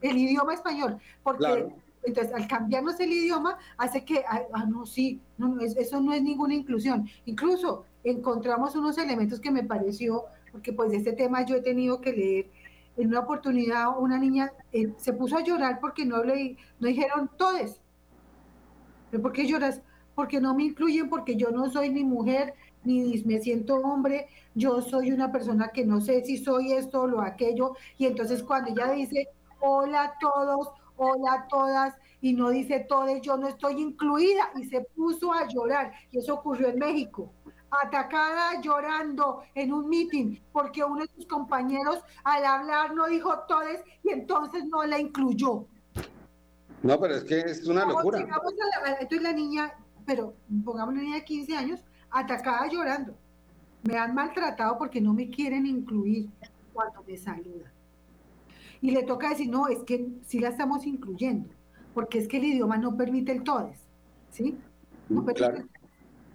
[0.00, 1.68] El, idioma español, porque
[2.04, 6.22] entonces, al cambiarnos el idioma, hace que, ah, ah no, sí, no, eso no es
[6.22, 7.08] ninguna inclusión.
[7.24, 12.00] Incluso encontramos unos elementos que me pareció, porque pues de este tema yo he tenido
[12.00, 12.50] que leer.
[12.96, 17.28] En una oportunidad, una niña eh, se puso a llorar porque no le no dijeron
[17.36, 17.80] todes.
[19.10, 19.80] ¿Por qué lloras?
[20.14, 24.80] Porque no me incluyen, porque yo no soy ni mujer, ni me siento hombre, yo
[24.82, 27.74] soy una persona que no sé si soy esto o lo aquello.
[27.98, 29.28] Y entonces cuando ella dice,
[29.60, 34.64] hola a todos, hola a todas, y no dice todes, yo no estoy incluida, y
[34.64, 37.30] se puso a llorar, y eso ocurrió en México
[37.82, 43.82] atacada llorando en un meeting porque uno de sus compañeros al hablar no dijo todes
[44.02, 45.66] y entonces no la incluyó.
[46.82, 48.20] No, pero es que es una locura.
[48.20, 51.80] entonces la niña, pero pongamos una niña de 15 años,
[52.14, 53.14] atacada llorando.
[53.82, 56.30] me han maltratado porque no me quieren incluir
[56.72, 57.70] cuando me saludan.
[58.80, 61.48] Y le toca decir, no, es que sí la estamos incluyendo,
[61.92, 63.78] porque es que el idioma no permite el todes,
[64.30, 64.56] ¿sí?
[65.08, 65.58] No Mm, claro.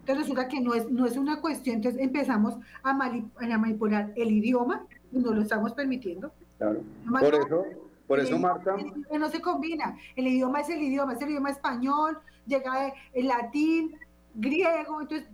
[0.02, 4.32] Entonces resulta que no es, no es una cuestión, entonces empezamos a, a manipular el
[4.32, 6.32] idioma y no lo estamos permitiendo.
[6.58, 6.82] Claro.
[7.08, 7.66] Por eso,
[8.08, 8.76] por eso, Marta.
[9.12, 9.98] El no se combina.
[10.16, 13.96] El idioma es el idioma, es el idioma español, llega el latín,
[14.36, 15.28] griego, entonces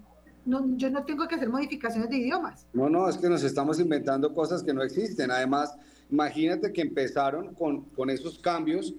[0.46, 2.68] no, yo no tengo que hacer modificaciones de idiomas.
[2.74, 5.32] No, no, es que nos estamos inventando cosas que no existen.
[5.32, 5.76] Además,
[6.10, 8.94] imagínate que empezaron con, con esos cambios,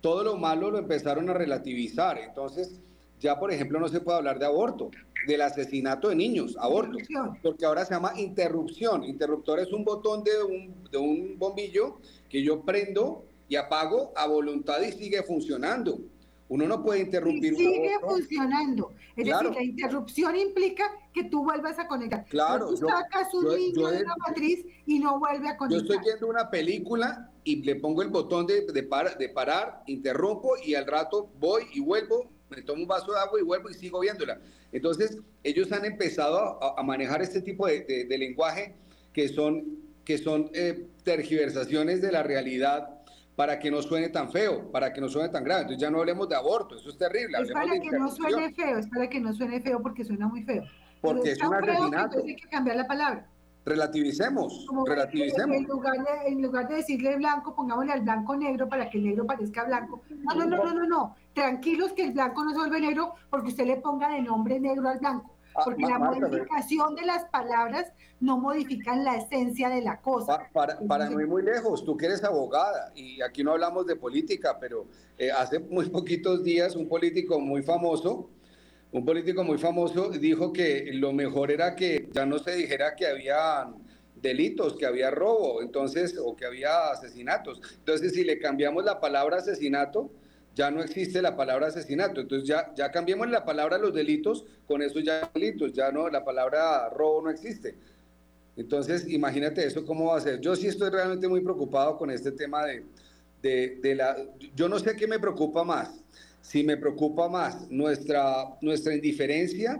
[0.00, 2.18] todo lo malo lo empezaron a relativizar.
[2.18, 2.80] Entonces,
[3.20, 4.90] ya por ejemplo, no se puede hablar de aborto,
[5.26, 6.98] del asesinato de niños, aborto,
[7.42, 9.04] porque ahora se llama interrupción.
[9.04, 14.26] Interruptor es un botón de un, de un bombillo que yo prendo y apago a
[14.26, 15.98] voluntad y sigue funcionando.
[16.48, 17.54] Uno no puede interrumpir.
[17.54, 18.94] Y sigue funcionando.
[19.16, 19.50] Es claro.
[19.50, 22.24] decir, la interrupción implica que tú vuelvas a conectar.
[22.26, 22.68] Claro.
[22.68, 25.84] Tú sacas un yo, niño yo, de una matriz y no vuelve a conectar.
[25.84, 29.82] Yo estoy viendo una película y le pongo el botón de, de, par, de parar,
[29.86, 33.70] interrumpo y al rato voy y vuelvo, me tomo un vaso de agua y vuelvo
[33.70, 34.40] y sigo viéndola.
[34.72, 38.76] Entonces, ellos han empezado a, a manejar este tipo de, de, de, lenguaje
[39.12, 42.95] que son, que son eh, tergiversaciones de la realidad
[43.36, 45.62] para que no suene tan feo, para que no suene tan grave.
[45.62, 47.38] Entonces ya no hablemos de aborto, eso es terrible.
[47.42, 50.42] Es para que no suene feo, es para que no suene feo porque suena muy
[50.42, 50.64] feo.
[51.02, 51.86] Porque es, es un asesinato.
[51.86, 53.28] Entonces hay que cambiar la palabra.
[53.66, 55.56] Relativicemos, Como relativicemos.
[55.56, 59.04] En lugar, de, en lugar de decirle blanco, pongámosle al blanco negro para que el
[59.04, 60.02] negro parezca blanco.
[60.08, 61.16] No, no, no, no, no, no.
[61.34, 64.88] Tranquilos que el blanco no se vuelve negro porque usted le ponga de nombre negro
[64.88, 65.35] al blanco.
[65.64, 70.50] Porque ah, la Marta, modificación de las palabras no modifican la esencia de la cosa.
[70.52, 73.86] Para, para, para no ir muy lejos, tú que eres abogada, y aquí no hablamos
[73.86, 74.86] de política, pero
[75.18, 78.30] eh, hace muy poquitos días un político muy famoso,
[78.92, 83.06] un político muy famoso dijo que lo mejor era que ya no se dijera que
[83.06, 83.68] había
[84.14, 87.60] delitos, que había robo, entonces, o que había asesinatos.
[87.78, 90.10] Entonces, si le cambiamos la palabra asesinato,
[90.56, 92.22] ya no existe la palabra asesinato.
[92.22, 96.24] Entonces ya, ya cambiemos la palabra los delitos, con eso ya delitos, ya no, la
[96.24, 97.74] palabra robo no existe.
[98.56, 100.40] Entonces, imagínate eso cómo va a ser.
[100.40, 102.84] Yo sí estoy realmente muy preocupado con este tema de,
[103.42, 104.16] de, de la...
[104.54, 106.02] Yo no sé qué me preocupa más.
[106.40, 109.78] Si me preocupa más nuestra, nuestra indiferencia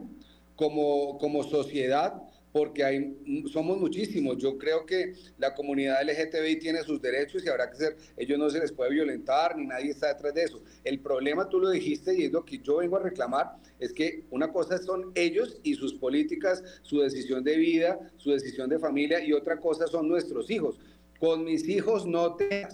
[0.56, 2.22] como, como sociedad,
[2.56, 3.14] porque hay,
[3.52, 4.38] somos muchísimos.
[4.38, 8.48] Yo creo que la comunidad LGTBI tiene sus derechos y habrá que ser, ellos no
[8.48, 10.62] se les puede violentar, ni nadie está detrás de eso.
[10.82, 14.24] El problema, tú lo dijiste y es lo que yo vengo a reclamar, es que
[14.30, 19.22] una cosa son ellos y sus políticas, su decisión de vida, su decisión de familia,
[19.22, 20.80] y otra cosa son nuestros hijos.
[21.20, 22.66] Con mis hijos no te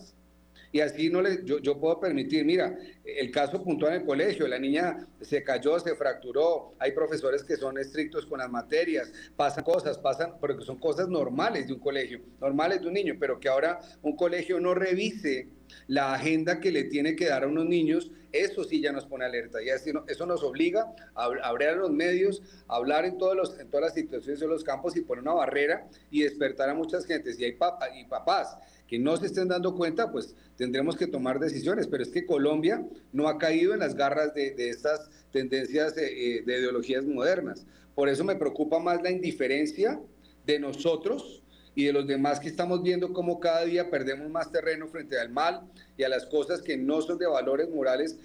[0.72, 4.58] y así no le, yo, puedo permitir, mira, el caso puntual en el colegio, la
[4.58, 9.98] niña se cayó, se fracturó, hay profesores que son estrictos con las materias, pasan cosas,
[9.98, 13.80] pasan, porque son cosas normales de un colegio, normales de un niño, pero que ahora
[14.00, 15.48] un colegio no revise
[15.88, 19.26] la agenda que le tiene que dar a unos niños, eso sí ya nos pone
[19.26, 23.88] alerta, y eso nos obliga a abrir los medios, hablar en, todos los, en todas
[23.88, 27.44] las situaciones de los campos y poner una barrera y despertar a muchas gentes, y
[27.44, 28.56] hay papá, y papás
[28.92, 31.86] que no se estén dando cuenta, pues tendremos que tomar decisiones.
[31.86, 36.42] Pero es que Colombia no ha caído en las garras de, de estas tendencias de,
[36.44, 37.64] de, ideologías modernas.
[37.94, 39.98] Por eso me preocupa más la indiferencia
[40.44, 41.42] de nosotros
[41.74, 45.30] y de los demás que estamos viendo cómo cada día perdemos más terreno frente al
[45.30, 45.62] mal
[45.96, 48.18] y a las cosas que no son de valores morales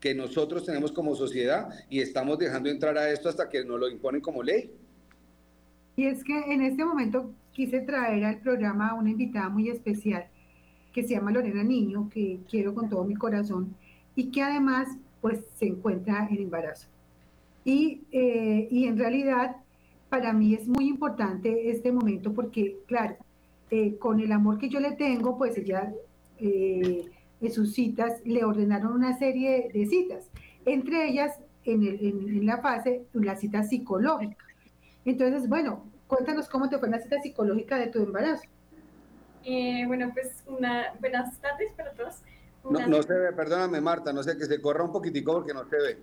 [0.00, 3.90] que nosotros tenemos como sociedad y estamos dejando entrar a esto hasta que nos lo
[3.90, 4.70] imponen como ley.
[5.96, 10.26] Y es que en este momento quise traer al programa a una invitada muy especial
[10.92, 13.74] que se llama Lorena Niño, que quiero con todo mi corazón
[14.14, 14.88] y que además
[15.20, 16.88] pues se encuentra en embarazo.
[17.64, 19.56] Y, eh, y en realidad
[20.08, 23.16] para mí es muy importante este momento porque, claro,
[23.70, 25.92] eh, con el amor que yo le tengo, pues ella
[26.38, 27.04] eh,
[27.40, 30.30] en sus citas le ordenaron una serie de citas,
[30.64, 31.32] entre ellas
[31.64, 34.45] en, el, en, en la fase, la cita psicológica.
[35.06, 38.42] Entonces, bueno, cuéntanos cómo te fue la cita psicológica de tu embarazo.
[39.44, 42.16] Eh, bueno, pues una, buenas tardes para todos.
[42.68, 45.64] No, no, se ve, perdóname Marta, no sé, que se corra un poquitico porque no
[45.68, 45.98] se ve.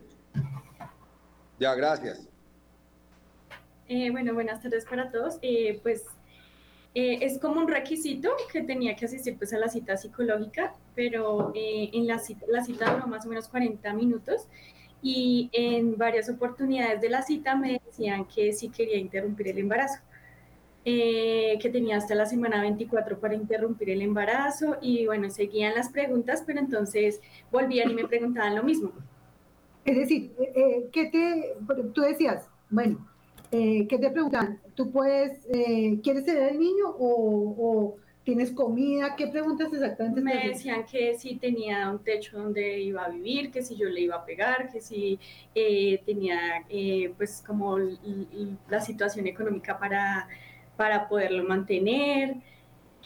[1.59, 2.29] Ya, gracias.
[3.89, 5.37] Eh, bueno, buenas tardes para todos.
[5.41, 6.05] Eh, pues
[6.95, 12.07] es como un requisito que tenía que asistir pues a la cita psicológica, pero en
[12.07, 14.47] la cita, la cita duró más o menos 40 minutos
[15.03, 19.99] y en varias oportunidades de la cita me decían que sí quería interrumpir el embarazo,
[20.85, 25.89] eh, que tenía hasta la semana 24 para interrumpir el embarazo y bueno, seguían las
[25.89, 28.91] preguntas, pero entonces volvían y me preguntaban lo mismo.
[29.85, 31.55] Es decir, eh, ¿qué te,
[31.93, 33.05] tú decías, bueno,
[33.51, 34.59] eh, ¿qué te preguntan?
[34.73, 39.15] ¿Tú puedes, eh, quieres tener el niño o, tienes comida?
[39.15, 40.21] ¿Qué preguntas exactamente?
[40.21, 44.01] Me decían que si tenía un techo donde iba a vivir, que si yo le
[44.01, 45.19] iba a pegar, que si
[45.53, 46.65] eh, tenía
[47.17, 50.27] pues como la situación económica para,
[50.77, 52.35] para poderlo mantener,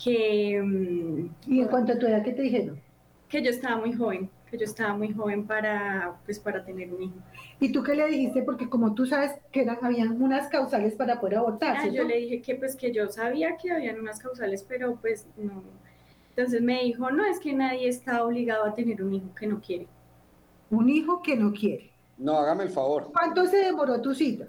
[0.01, 0.61] que...
[0.63, 2.79] Mm, ¿Y en cuanto a tu edad, qué te dijeron?
[3.27, 7.03] Que yo estaba muy joven que yo estaba muy joven para, pues, para tener un
[7.03, 7.15] hijo.
[7.59, 8.41] ¿Y tú qué le dijiste?
[8.43, 11.77] Porque como tú sabes que eran, habían unas causales para poder abortar.
[11.79, 15.27] Ah, yo le dije que pues que yo sabía que habían unas causales, pero pues
[15.37, 15.63] no.
[16.29, 19.59] Entonces me dijo, no, es que nadie está obligado a tener un hijo que no
[19.59, 19.87] quiere.
[20.69, 21.89] Un hijo que no quiere.
[22.17, 23.09] No, hágame el favor.
[23.11, 24.45] ¿Cuánto se demoró tu cita?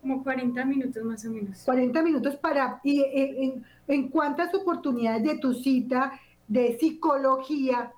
[0.00, 1.62] Como 40 minutos más o menos.
[1.64, 2.80] 40 minutos para...
[2.84, 6.12] ¿Y en, en cuántas oportunidades de tu cita
[6.46, 7.92] de psicología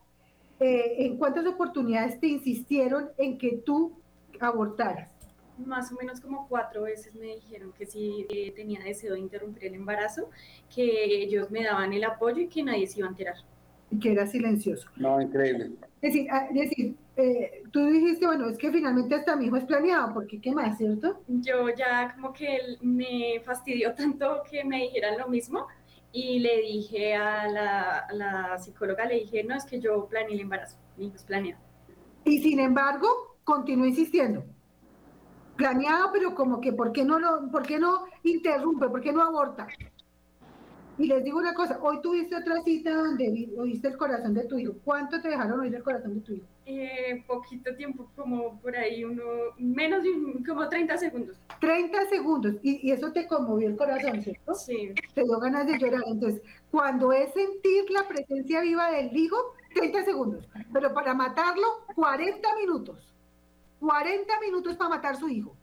[0.61, 3.92] eh, ¿en cuántas oportunidades te insistieron en que tú
[4.40, 5.11] abortaras?
[5.59, 9.66] Más o menos como cuatro veces me dijeron que si eh, tenía deseo de interrumpir
[9.66, 10.30] el embarazo,
[10.74, 13.36] que ellos me daban el apoyo y que nadie se iba a enterar.
[13.90, 14.88] Y que era silencioso.
[14.96, 15.72] No, increíble.
[16.02, 19.64] Es decir, ah, decir eh, tú dijiste, bueno, es que finalmente hasta mi hijo es
[19.64, 21.22] planeado, porque qué más, ¿cierto?
[21.28, 25.66] Yo ya como que me fastidió tanto que me dijeran lo mismo
[26.17, 30.79] y le dije a la, psicóloga, le dije, no, es que yo planeé el embarazo,
[30.97, 31.57] mi hijo es.
[32.25, 34.43] Y sin embargo, continuó insistiendo.
[35.57, 38.89] Planeado, pero como que, ¿por no, lo, por qué no interrumpe?
[38.89, 39.67] ¿Por qué no aborta?
[40.97, 44.59] Y les digo una cosa, hoy tuviste otra cita donde oíste el corazón de tu
[44.59, 44.73] hijo.
[44.85, 46.47] ¿Cuánto te dejaron oír el corazón de tu hijo?
[46.69, 49.23] Eh, poquito tiempo, como por ahí, uno,
[49.57, 50.11] menos de
[50.45, 51.37] como 30 segundos.
[51.61, 54.53] 30 segundos, y, eso te conmovió el corazón, ¿cierto?
[54.55, 54.93] Sí.
[55.14, 56.03] Te dio ganas de llorar.
[56.07, 56.43] Entonces,
[56.73, 59.37] cuando es sentir la presencia viva del hijo,
[59.75, 60.49] 30 segundos.
[60.73, 63.14] Pero para matarlo, 40 minutos.
[63.79, 65.55] 40 minutos para matar su hijo.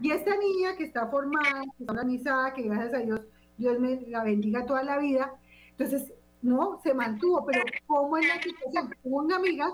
[0.00, 3.20] Y esta niña que está formada, que está organizada, que gracias a Dios
[3.56, 5.32] Dios me la bendiga toda la vida.
[5.70, 6.12] Entonces,
[6.42, 8.94] no, se mantuvo, pero ¿cómo es la situación?
[9.02, 9.70] Hubo una amiga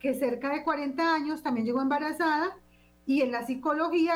[0.00, 2.56] que cerca de 40 años también llegó embarazada
[3.06, 4.14] y en la psicología,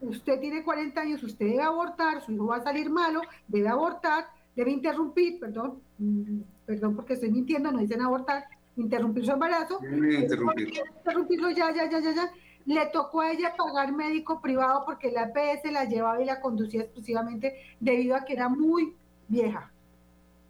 [0.00, 4.26] usted tiene 40 años, usted debe abortar, su hijo va a salir malo, debe abortar,
[4.54, 8.44] debe interrumpir, perdón, mm, perdón porque estoy mintiendo, no dicen abortar,
[8.76, 12.30] interrumpir su embarazo, interrumpirlo ya, ya, ya, ya, ya,
[12.66, 16.82] le tocó a ella pagar médico privado porque la EPS la llevaba y la conducía
[16.82, 18.94] exclusivamente debido a que era muy
[19.28, 19.72] vieja.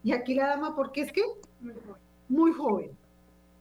[0.03, 1.23] Y aquí la dama, porque es que
[2.29, 2.91] muy joven.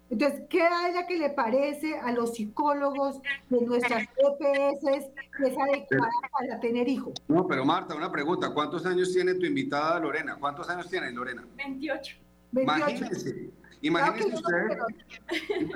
[0.10, 5.58] Entonces, ¿qué a ella que le parece a los psicólogos de nuestras EPS que es
[5.58, 7.14] adecuada para tener hijos?
[7.28, 8.52] No, pero Marta, una pregunta.
[8.54, 10.38] ¿Cuántos años tiene tu invitada Lorena?
[10.40, 11.46] ¿Cuántos años tiene Lorena?
[11.58, 12.18] 28.
[12.52, 12.90] 28.
[12.90, 13.52] Imagínense,
[13.82, 14.78] Imagínense ustedes,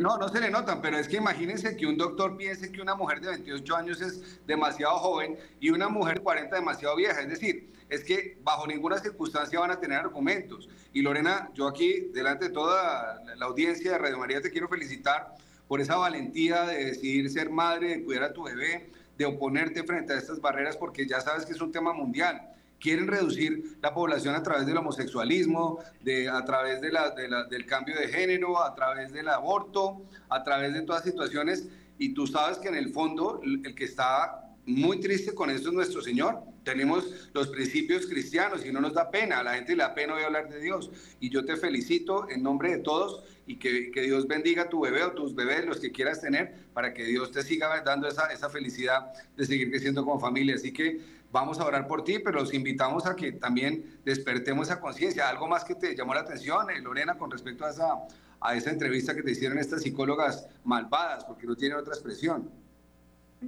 [0.01, 2.95] no, no se le notan, pero es que imagínense que un doctor piense que una
[2.95, 7.21] mujer de 28 años es demasiado joven y una mujer de 40 demasiado vieja.
[7.21, 10.67] Es decir, es que bajo ninguna circunstancia van a tener argumentos.
[10.93, 15.35] Y Lorena, yo aquí, delante de toda la audiencia de Radio María, te quiero felicitar
[15.67, 20.13] por esa valentía de decidir ser madre, de cuidar a tu bebé, de oponerte frente
[20.13, 24.35] a estas barreras, porque ya sabes que es un tema mundial quieren reducir la población
[24.35, 30.01] a través del homosexualismo, de, a través del cambio de género, a través del aborto,
[30.27, 31.69] a través de todas situaciones.
[31.97, 35.74] Y tú sabes que en el fondo el que está muy triste con esto es
[35.74, 36.39] nuestro Señor.
[36.64, 39.39] Tenemos los principios cristianos y no nos da pena.
[39.39, 40.89] A la gente le da pena hoy hablar de Dios.
[41.20, 44.80] Y yo te felicito en nombre de todos y que, que, Dios bendiga a tu
[44.80, 48.28] bebé o tus bebés, los que quieras tener, para que Dios te siga dando esa,
[48.28, 50.55] esa felicidad de seguir creciendo como familia.
[50.55, 54.80] Así que vamos a orar por ti, pero los invitamos a que también despertemos esa
[54.80, 55.28] conciencia.
[55.28, 57.95] ¿Algo más que te llamó la atención, eh, Lorena, con respecto a esa,
[58.39, 62.62] a esa entrevista que te hicieron estas psicólogas malvadas, porque no tienen otra expresión?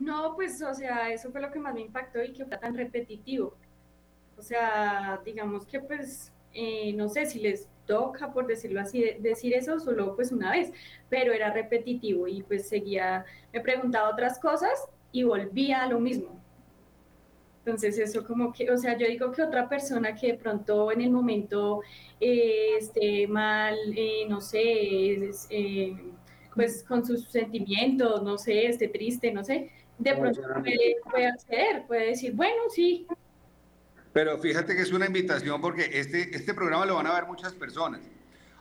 [0.01, 2.75] No, pues, o sea, eso fue lo que más me impactó y que fue tan
[2.75, 3.55] repetitivo.
[4.37, 9.53] O sea, digamos que pues, eh, no sé si les toca, por decirlo así, decir
[9.53, 10.71] eso solo pues una vez,
[11.09, 16.41] pero era repetitivo y pues seguía, me preguntaba otras cosas y volvía a lo mismo.
[17.59, 21.01] Entonces eso como que, o sea, yo digo que otra persona que de pronto en
[21.01, 21.81] el momento
[22.19, 25.31] eh, esté mal, eh, no sé,
[26.53, 31.87] pues con sus sentimientos, no sé, esté triste, no sé, de pronto puede, puede acceder,
[31.87, 33.07] puede decir, bueno, sí.
[34.13, 37.53] Pero fíjate que es una invitación porque este, este programa lo van a ver muchas
[37.53, 38.01] personas.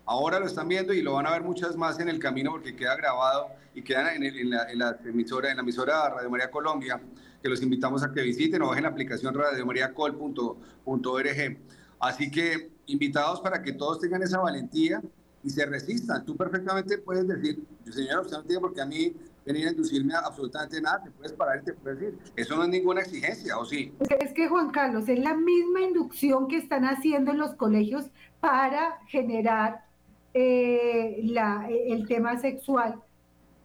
[0.06, 2.76] Ahora lo están viendo y lo van a ver muchas más en el camino porque
[2.76, 7.00] queda grabado y queda en, la, en la, emisora, en la emisora Radio María Colombia
[7.42, 11.58] que los invitamos a que visiten o bajen la aplicación radiomariacol.org.
[12.00, 15.02] Así que invitados para que todos tengan esa valentía
[15.42, 16.24] y se resistan.
[16.24, 19.14] Tú perfectamente puedes decir, señora, usted no tiene por qué a mí
[19.44, 22.18] venir a inducirme a absolutamente nada, te puedes parar y te puedes ir.
[22.36, 23.92] Eso no es ninguna exigencia, ¿o sí?
[24.20, 28.98] Es que Juan Carlos, es la misma inducción que están haciendo en los colegios para
[29.08, 29.84] generar
[30.32, 33.00] eh, la, el tema sexual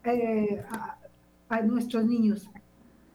[0.04, 0.64] eh,
[1.50, 2.50] a, nuestros niños.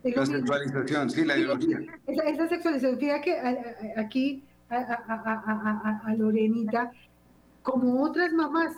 [0.02, 1.80] la sexualización, sí, la ideología.
[2.06, 6.90] Esa, sexualización, fíjate que aquí a, Lorenita,
[7.62, 8.74] como otras mamás,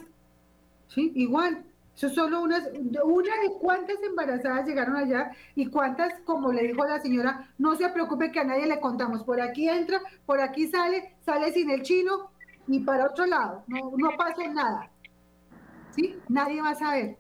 [0.89, 1.11] ¿sí?
[1.15, 1.65] Igual,
[1.97, 2.69] eso solo unas,
[3.05, 7.89] una de cuántas embarazadas llegaron allá y cuántas, como le dijo la señora, no se
[7.89, 11.81] preocupe que a nadie le contamos, por aquí entra, por aquí sale, sale sin el
[11.81, 12.31] chino
[12.69, 14.91] y para otro lado, no, no pasa nada.
[15.93, 16.15] ¿Sí?
[16.29, 17.17] Nadie va a saber.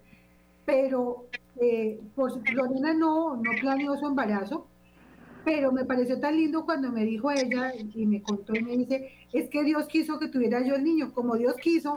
[0.67, 4.67] Pero eh, pues Lorena no, no planeó su embarazo,
[5.43, 9.11] pero me pareció tan lindo cuando me dijo ella y me contó y me dice,
[9.33, 11.97] es que Dios quiso que tuviera yo el niño, como Dios quiso,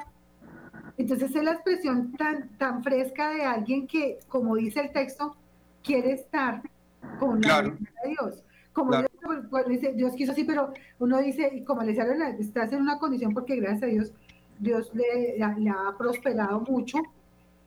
[0.99, 5.33] entonces es la expresión tan, tan fresca de alguien que, como dice el texto,
[5.81, 6.61] quiere estar
[7.17, 7.77] con la de
[8.09, 8.43] Dios.
[8.73, 9.09] Como Dios,
[9.69, 12.03] dice, Dios quiso así, pero uno dice, y como le decía,
[12.37, 14.11] estás en una condición porque gracias a Dios,
[14.59, 16.97] Dios le, ha prosperado mucho,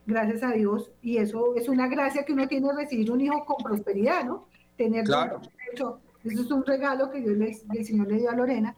[0.04, 3.64] gracias a Dios, y eso es una gracia que uno tiene recibir un hijo con
[3.64, 4.46] prosperidad, ¿no?
[4.76, 5.40] Tener claro.
[5.64, 8.76] eso es un regalo que Dios el Señor le dio a Lorena,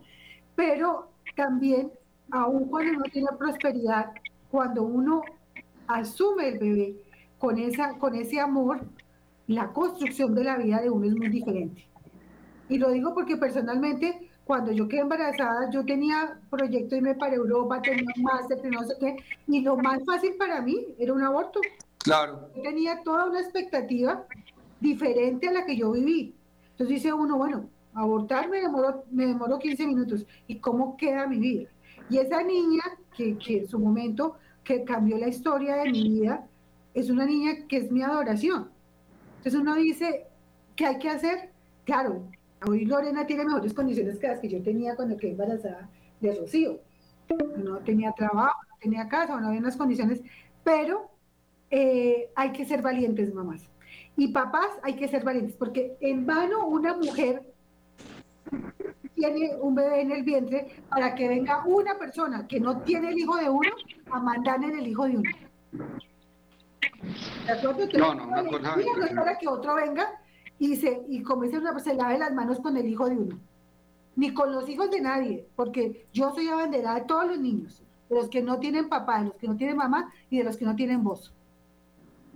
[0.54, 1.90] pero también,
[2.30, 4.12] aun cuando uno tiene prosperidad,
[4.54, 5.22] cuando uno
[5.88, 6.94] asume el bebé
[7.40, 8.82] con, esa, con ese amor,
[9.48, 11.88] la construcción de la vida de uno es muy diferente.
[12.68, 17.34] Y lo digo porque personalmente, cuando yo quedé embarazada, yo tenía proyecto de irme para
[17.34, 19.16] Europa, tenía un máster, no sé qué,
[19.48, 21.60] y lo más fácil para mí era un aborto.
[21.98, 22.48] Claro.
[22.54, 24.24] Yo tenía toda una expectativa
[24.78, 26.32] diferente a la que yo viví.
[26.70, 30.24] Entonces dice uno, bueno, abortar me demoró, me demoró 15 minutos.
[30.46, 31.68] ¿Y cómo queda mi vida?
[32.08, 32.82] Y esa niña,
[33.16, 36.46] que, que en su momento que cambió la historia de mi vida,
[36.94, 38.70] es una niña que es mi adoración.
[39.38, 40.26] Entonces uno dice,
[40.74, 41.50] ¿qué hay que hacer?
[41.84, 42.22] Claro,
[42.66, 45.88] hoy Lorena tiene mejores condiciones que las que yo tenía cuando quedé embarazada
[46.20, 46.80] de Rocío.
[47.62, 50.22] No tenía trabajo, no tenía casa, no había unas condiciones,
[50.62, 51.10] pero
[51.70, 53.68] eh, hay que ser valientes, mamás.
[54.16, 57.42] Y papás hay que ser valientes, porque en vano una mujer
[59.14, 63.18] tiene un bebé en el vientre para que venga una persona que no tiene el
[63.18, 63.70] hijo de uno
[64.10, 65.30] a mandarle el hijo de uno.
[67.46, 67.86] ¿De acuerdo?
[67.98, 70.08] no, no, no, no es para que otro venga
[70.58, 73.38] y se, y comience una, se lave las manos con el hijo de uno.
[74.16, 78.16] Ni con los hijos de nadie, porque yo soy abanderada de todos los niños, de
[78.16, 80.64] los que no tienen papá, de los que no tienen mamá y de los que
[80.64, 81.32] no tienen voz.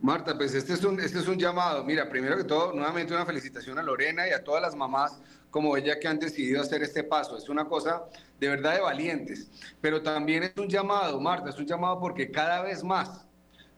[0.00, 1.84] Marta, pues este es, un, este es un llamado.
[1.84, 5.20] Mira, primero que todo, nuevamente una felicitación a Lorena y a todas las mamás
[5.51, 7.36] como ella que han decidido hacer este paso.
[7.36, 8.05] Es una cosa
[8.38, 9.49] de verdad de valientes,
[9.80, 13.24] pero también es un llamado, Marta, es un llamado porque cada vez más,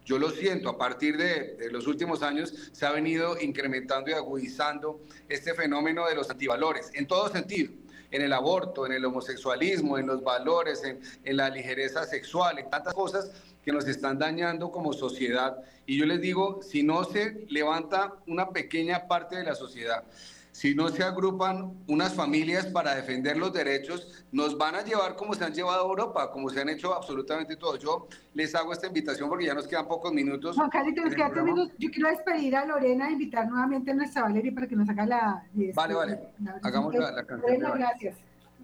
[0.04, 5.00] yo lo siento, a partir de, los últimos años se ha venido incrementando y agudizando
[5.28, 7.72] este fenómeno de los antivalores, en todo sentido
[8.10, 12.92] en el aborto, en el homosexualismo, en los valores, en, la ligereza sexual, en tantas
[12.92, 13.30] cosas
[13.64, 15.56] que nos están dañando como sociedad.
[15.86, 20.04] Y yo les digo, si no se levanta una pequeña parte de la sociedad,
[20.52, 25.34] si no se agrupan unas familias para defender los derechos, nos van a llevar como
[25.34, 27.76] se han llevado a Europa, como se han hecho absolutamente todo.
[27.76, 30.56] Yo les hago esta invitación porque ya nos quedan pocos minutos.
[30.56, 31.74] Juan Carlos, nos quedan minutos.
[31.78, 35.06] Yo quiero despedir a Lorena e invitar nuevamente a nuestra Valeria para que nos haga
[35.06, 35.44] la...
[35.74, 36.18] vale, vale.
[36.62, 37.40] Hagamos la, la canción.
[37.40, 38.16] Lorena, gracias.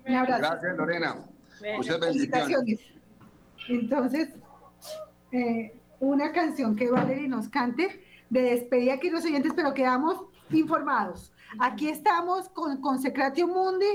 [0.06, 0.38] Un abrazo.
[0.40, 1.16] Gracias, Lorena.
[1.76, 2.80] Muchas bendiciones.
[3.68, 4.28] Entonces,
[5.32, 10.20] eh, una canción que Valeria nos cante de despedida aquí los oyentes, pero quedamos
[10.50, 11.32] informados.
[11.58, 13.86] Aquí estamos con Consecratio Mundi,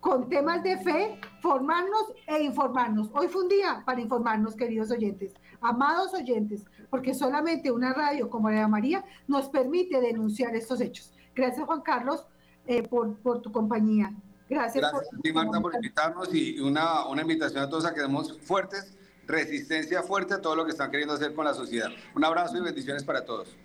[0.00, 3.10] con temas de fe, formarnos e informarnos.
[3.12, 8.50] Hoy fue un día para informarnos, queridos oyentes, amados oyentes, porque solamente una radio como
[8.50, 11.12] la de María nos permite denunciar estos hechos.
[11.34, 12.26] Gracias, Juan Carlos,
[12.66, 14.12] eh, por, por, tu compañía.
[14.48, 17.94] Gracias, Gracias por, a ti, Marta, por invitarnos y una, una invitación a todos a
[17.94, 18.96] que demos fuertes,
[19.26, 21.88] resistencia fuerte a todo lo que están queriendo hacer con la sociedad.
[22.14, 23.56] Un abrazo y bendiciones para todos.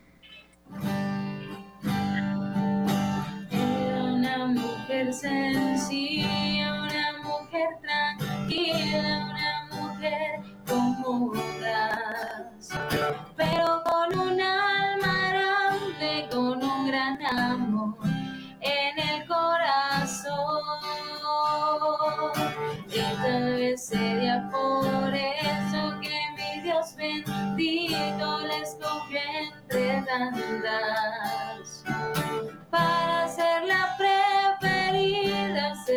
[4.48, 11.32] Mujer sencilla, una mujer tranquila, una mujer como
[11.62, 12.70] gas,
[13.36, 17.96] pero con un alma grande, con un gran amor
[18.62, 20.36] en el corazón.
[22.88, 31.65] Y tal vez sería por eso que mi Dios bendito les escogió entre tantas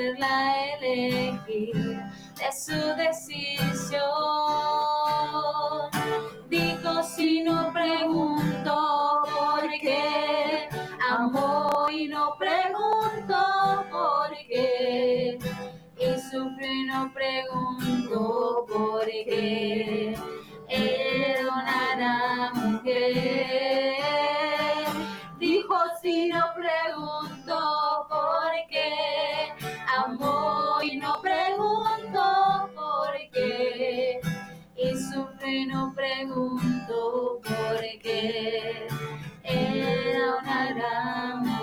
[0.09, 2.01] poderla elegir
[2.37, 4.01] de su decisión.
[6.49, 10.69] Digo si no pregunto por qué,
[11.11, 13.37] amó y no pregunto
[13.91, 15.39] por qué,
[15.99, 20.17] y sufrió y no pregunto por qué,
[20.69, 24.08] era una mujer.
[35.67, 38.87] no pregunto por qué.
[39.43, 41.58] Era una gran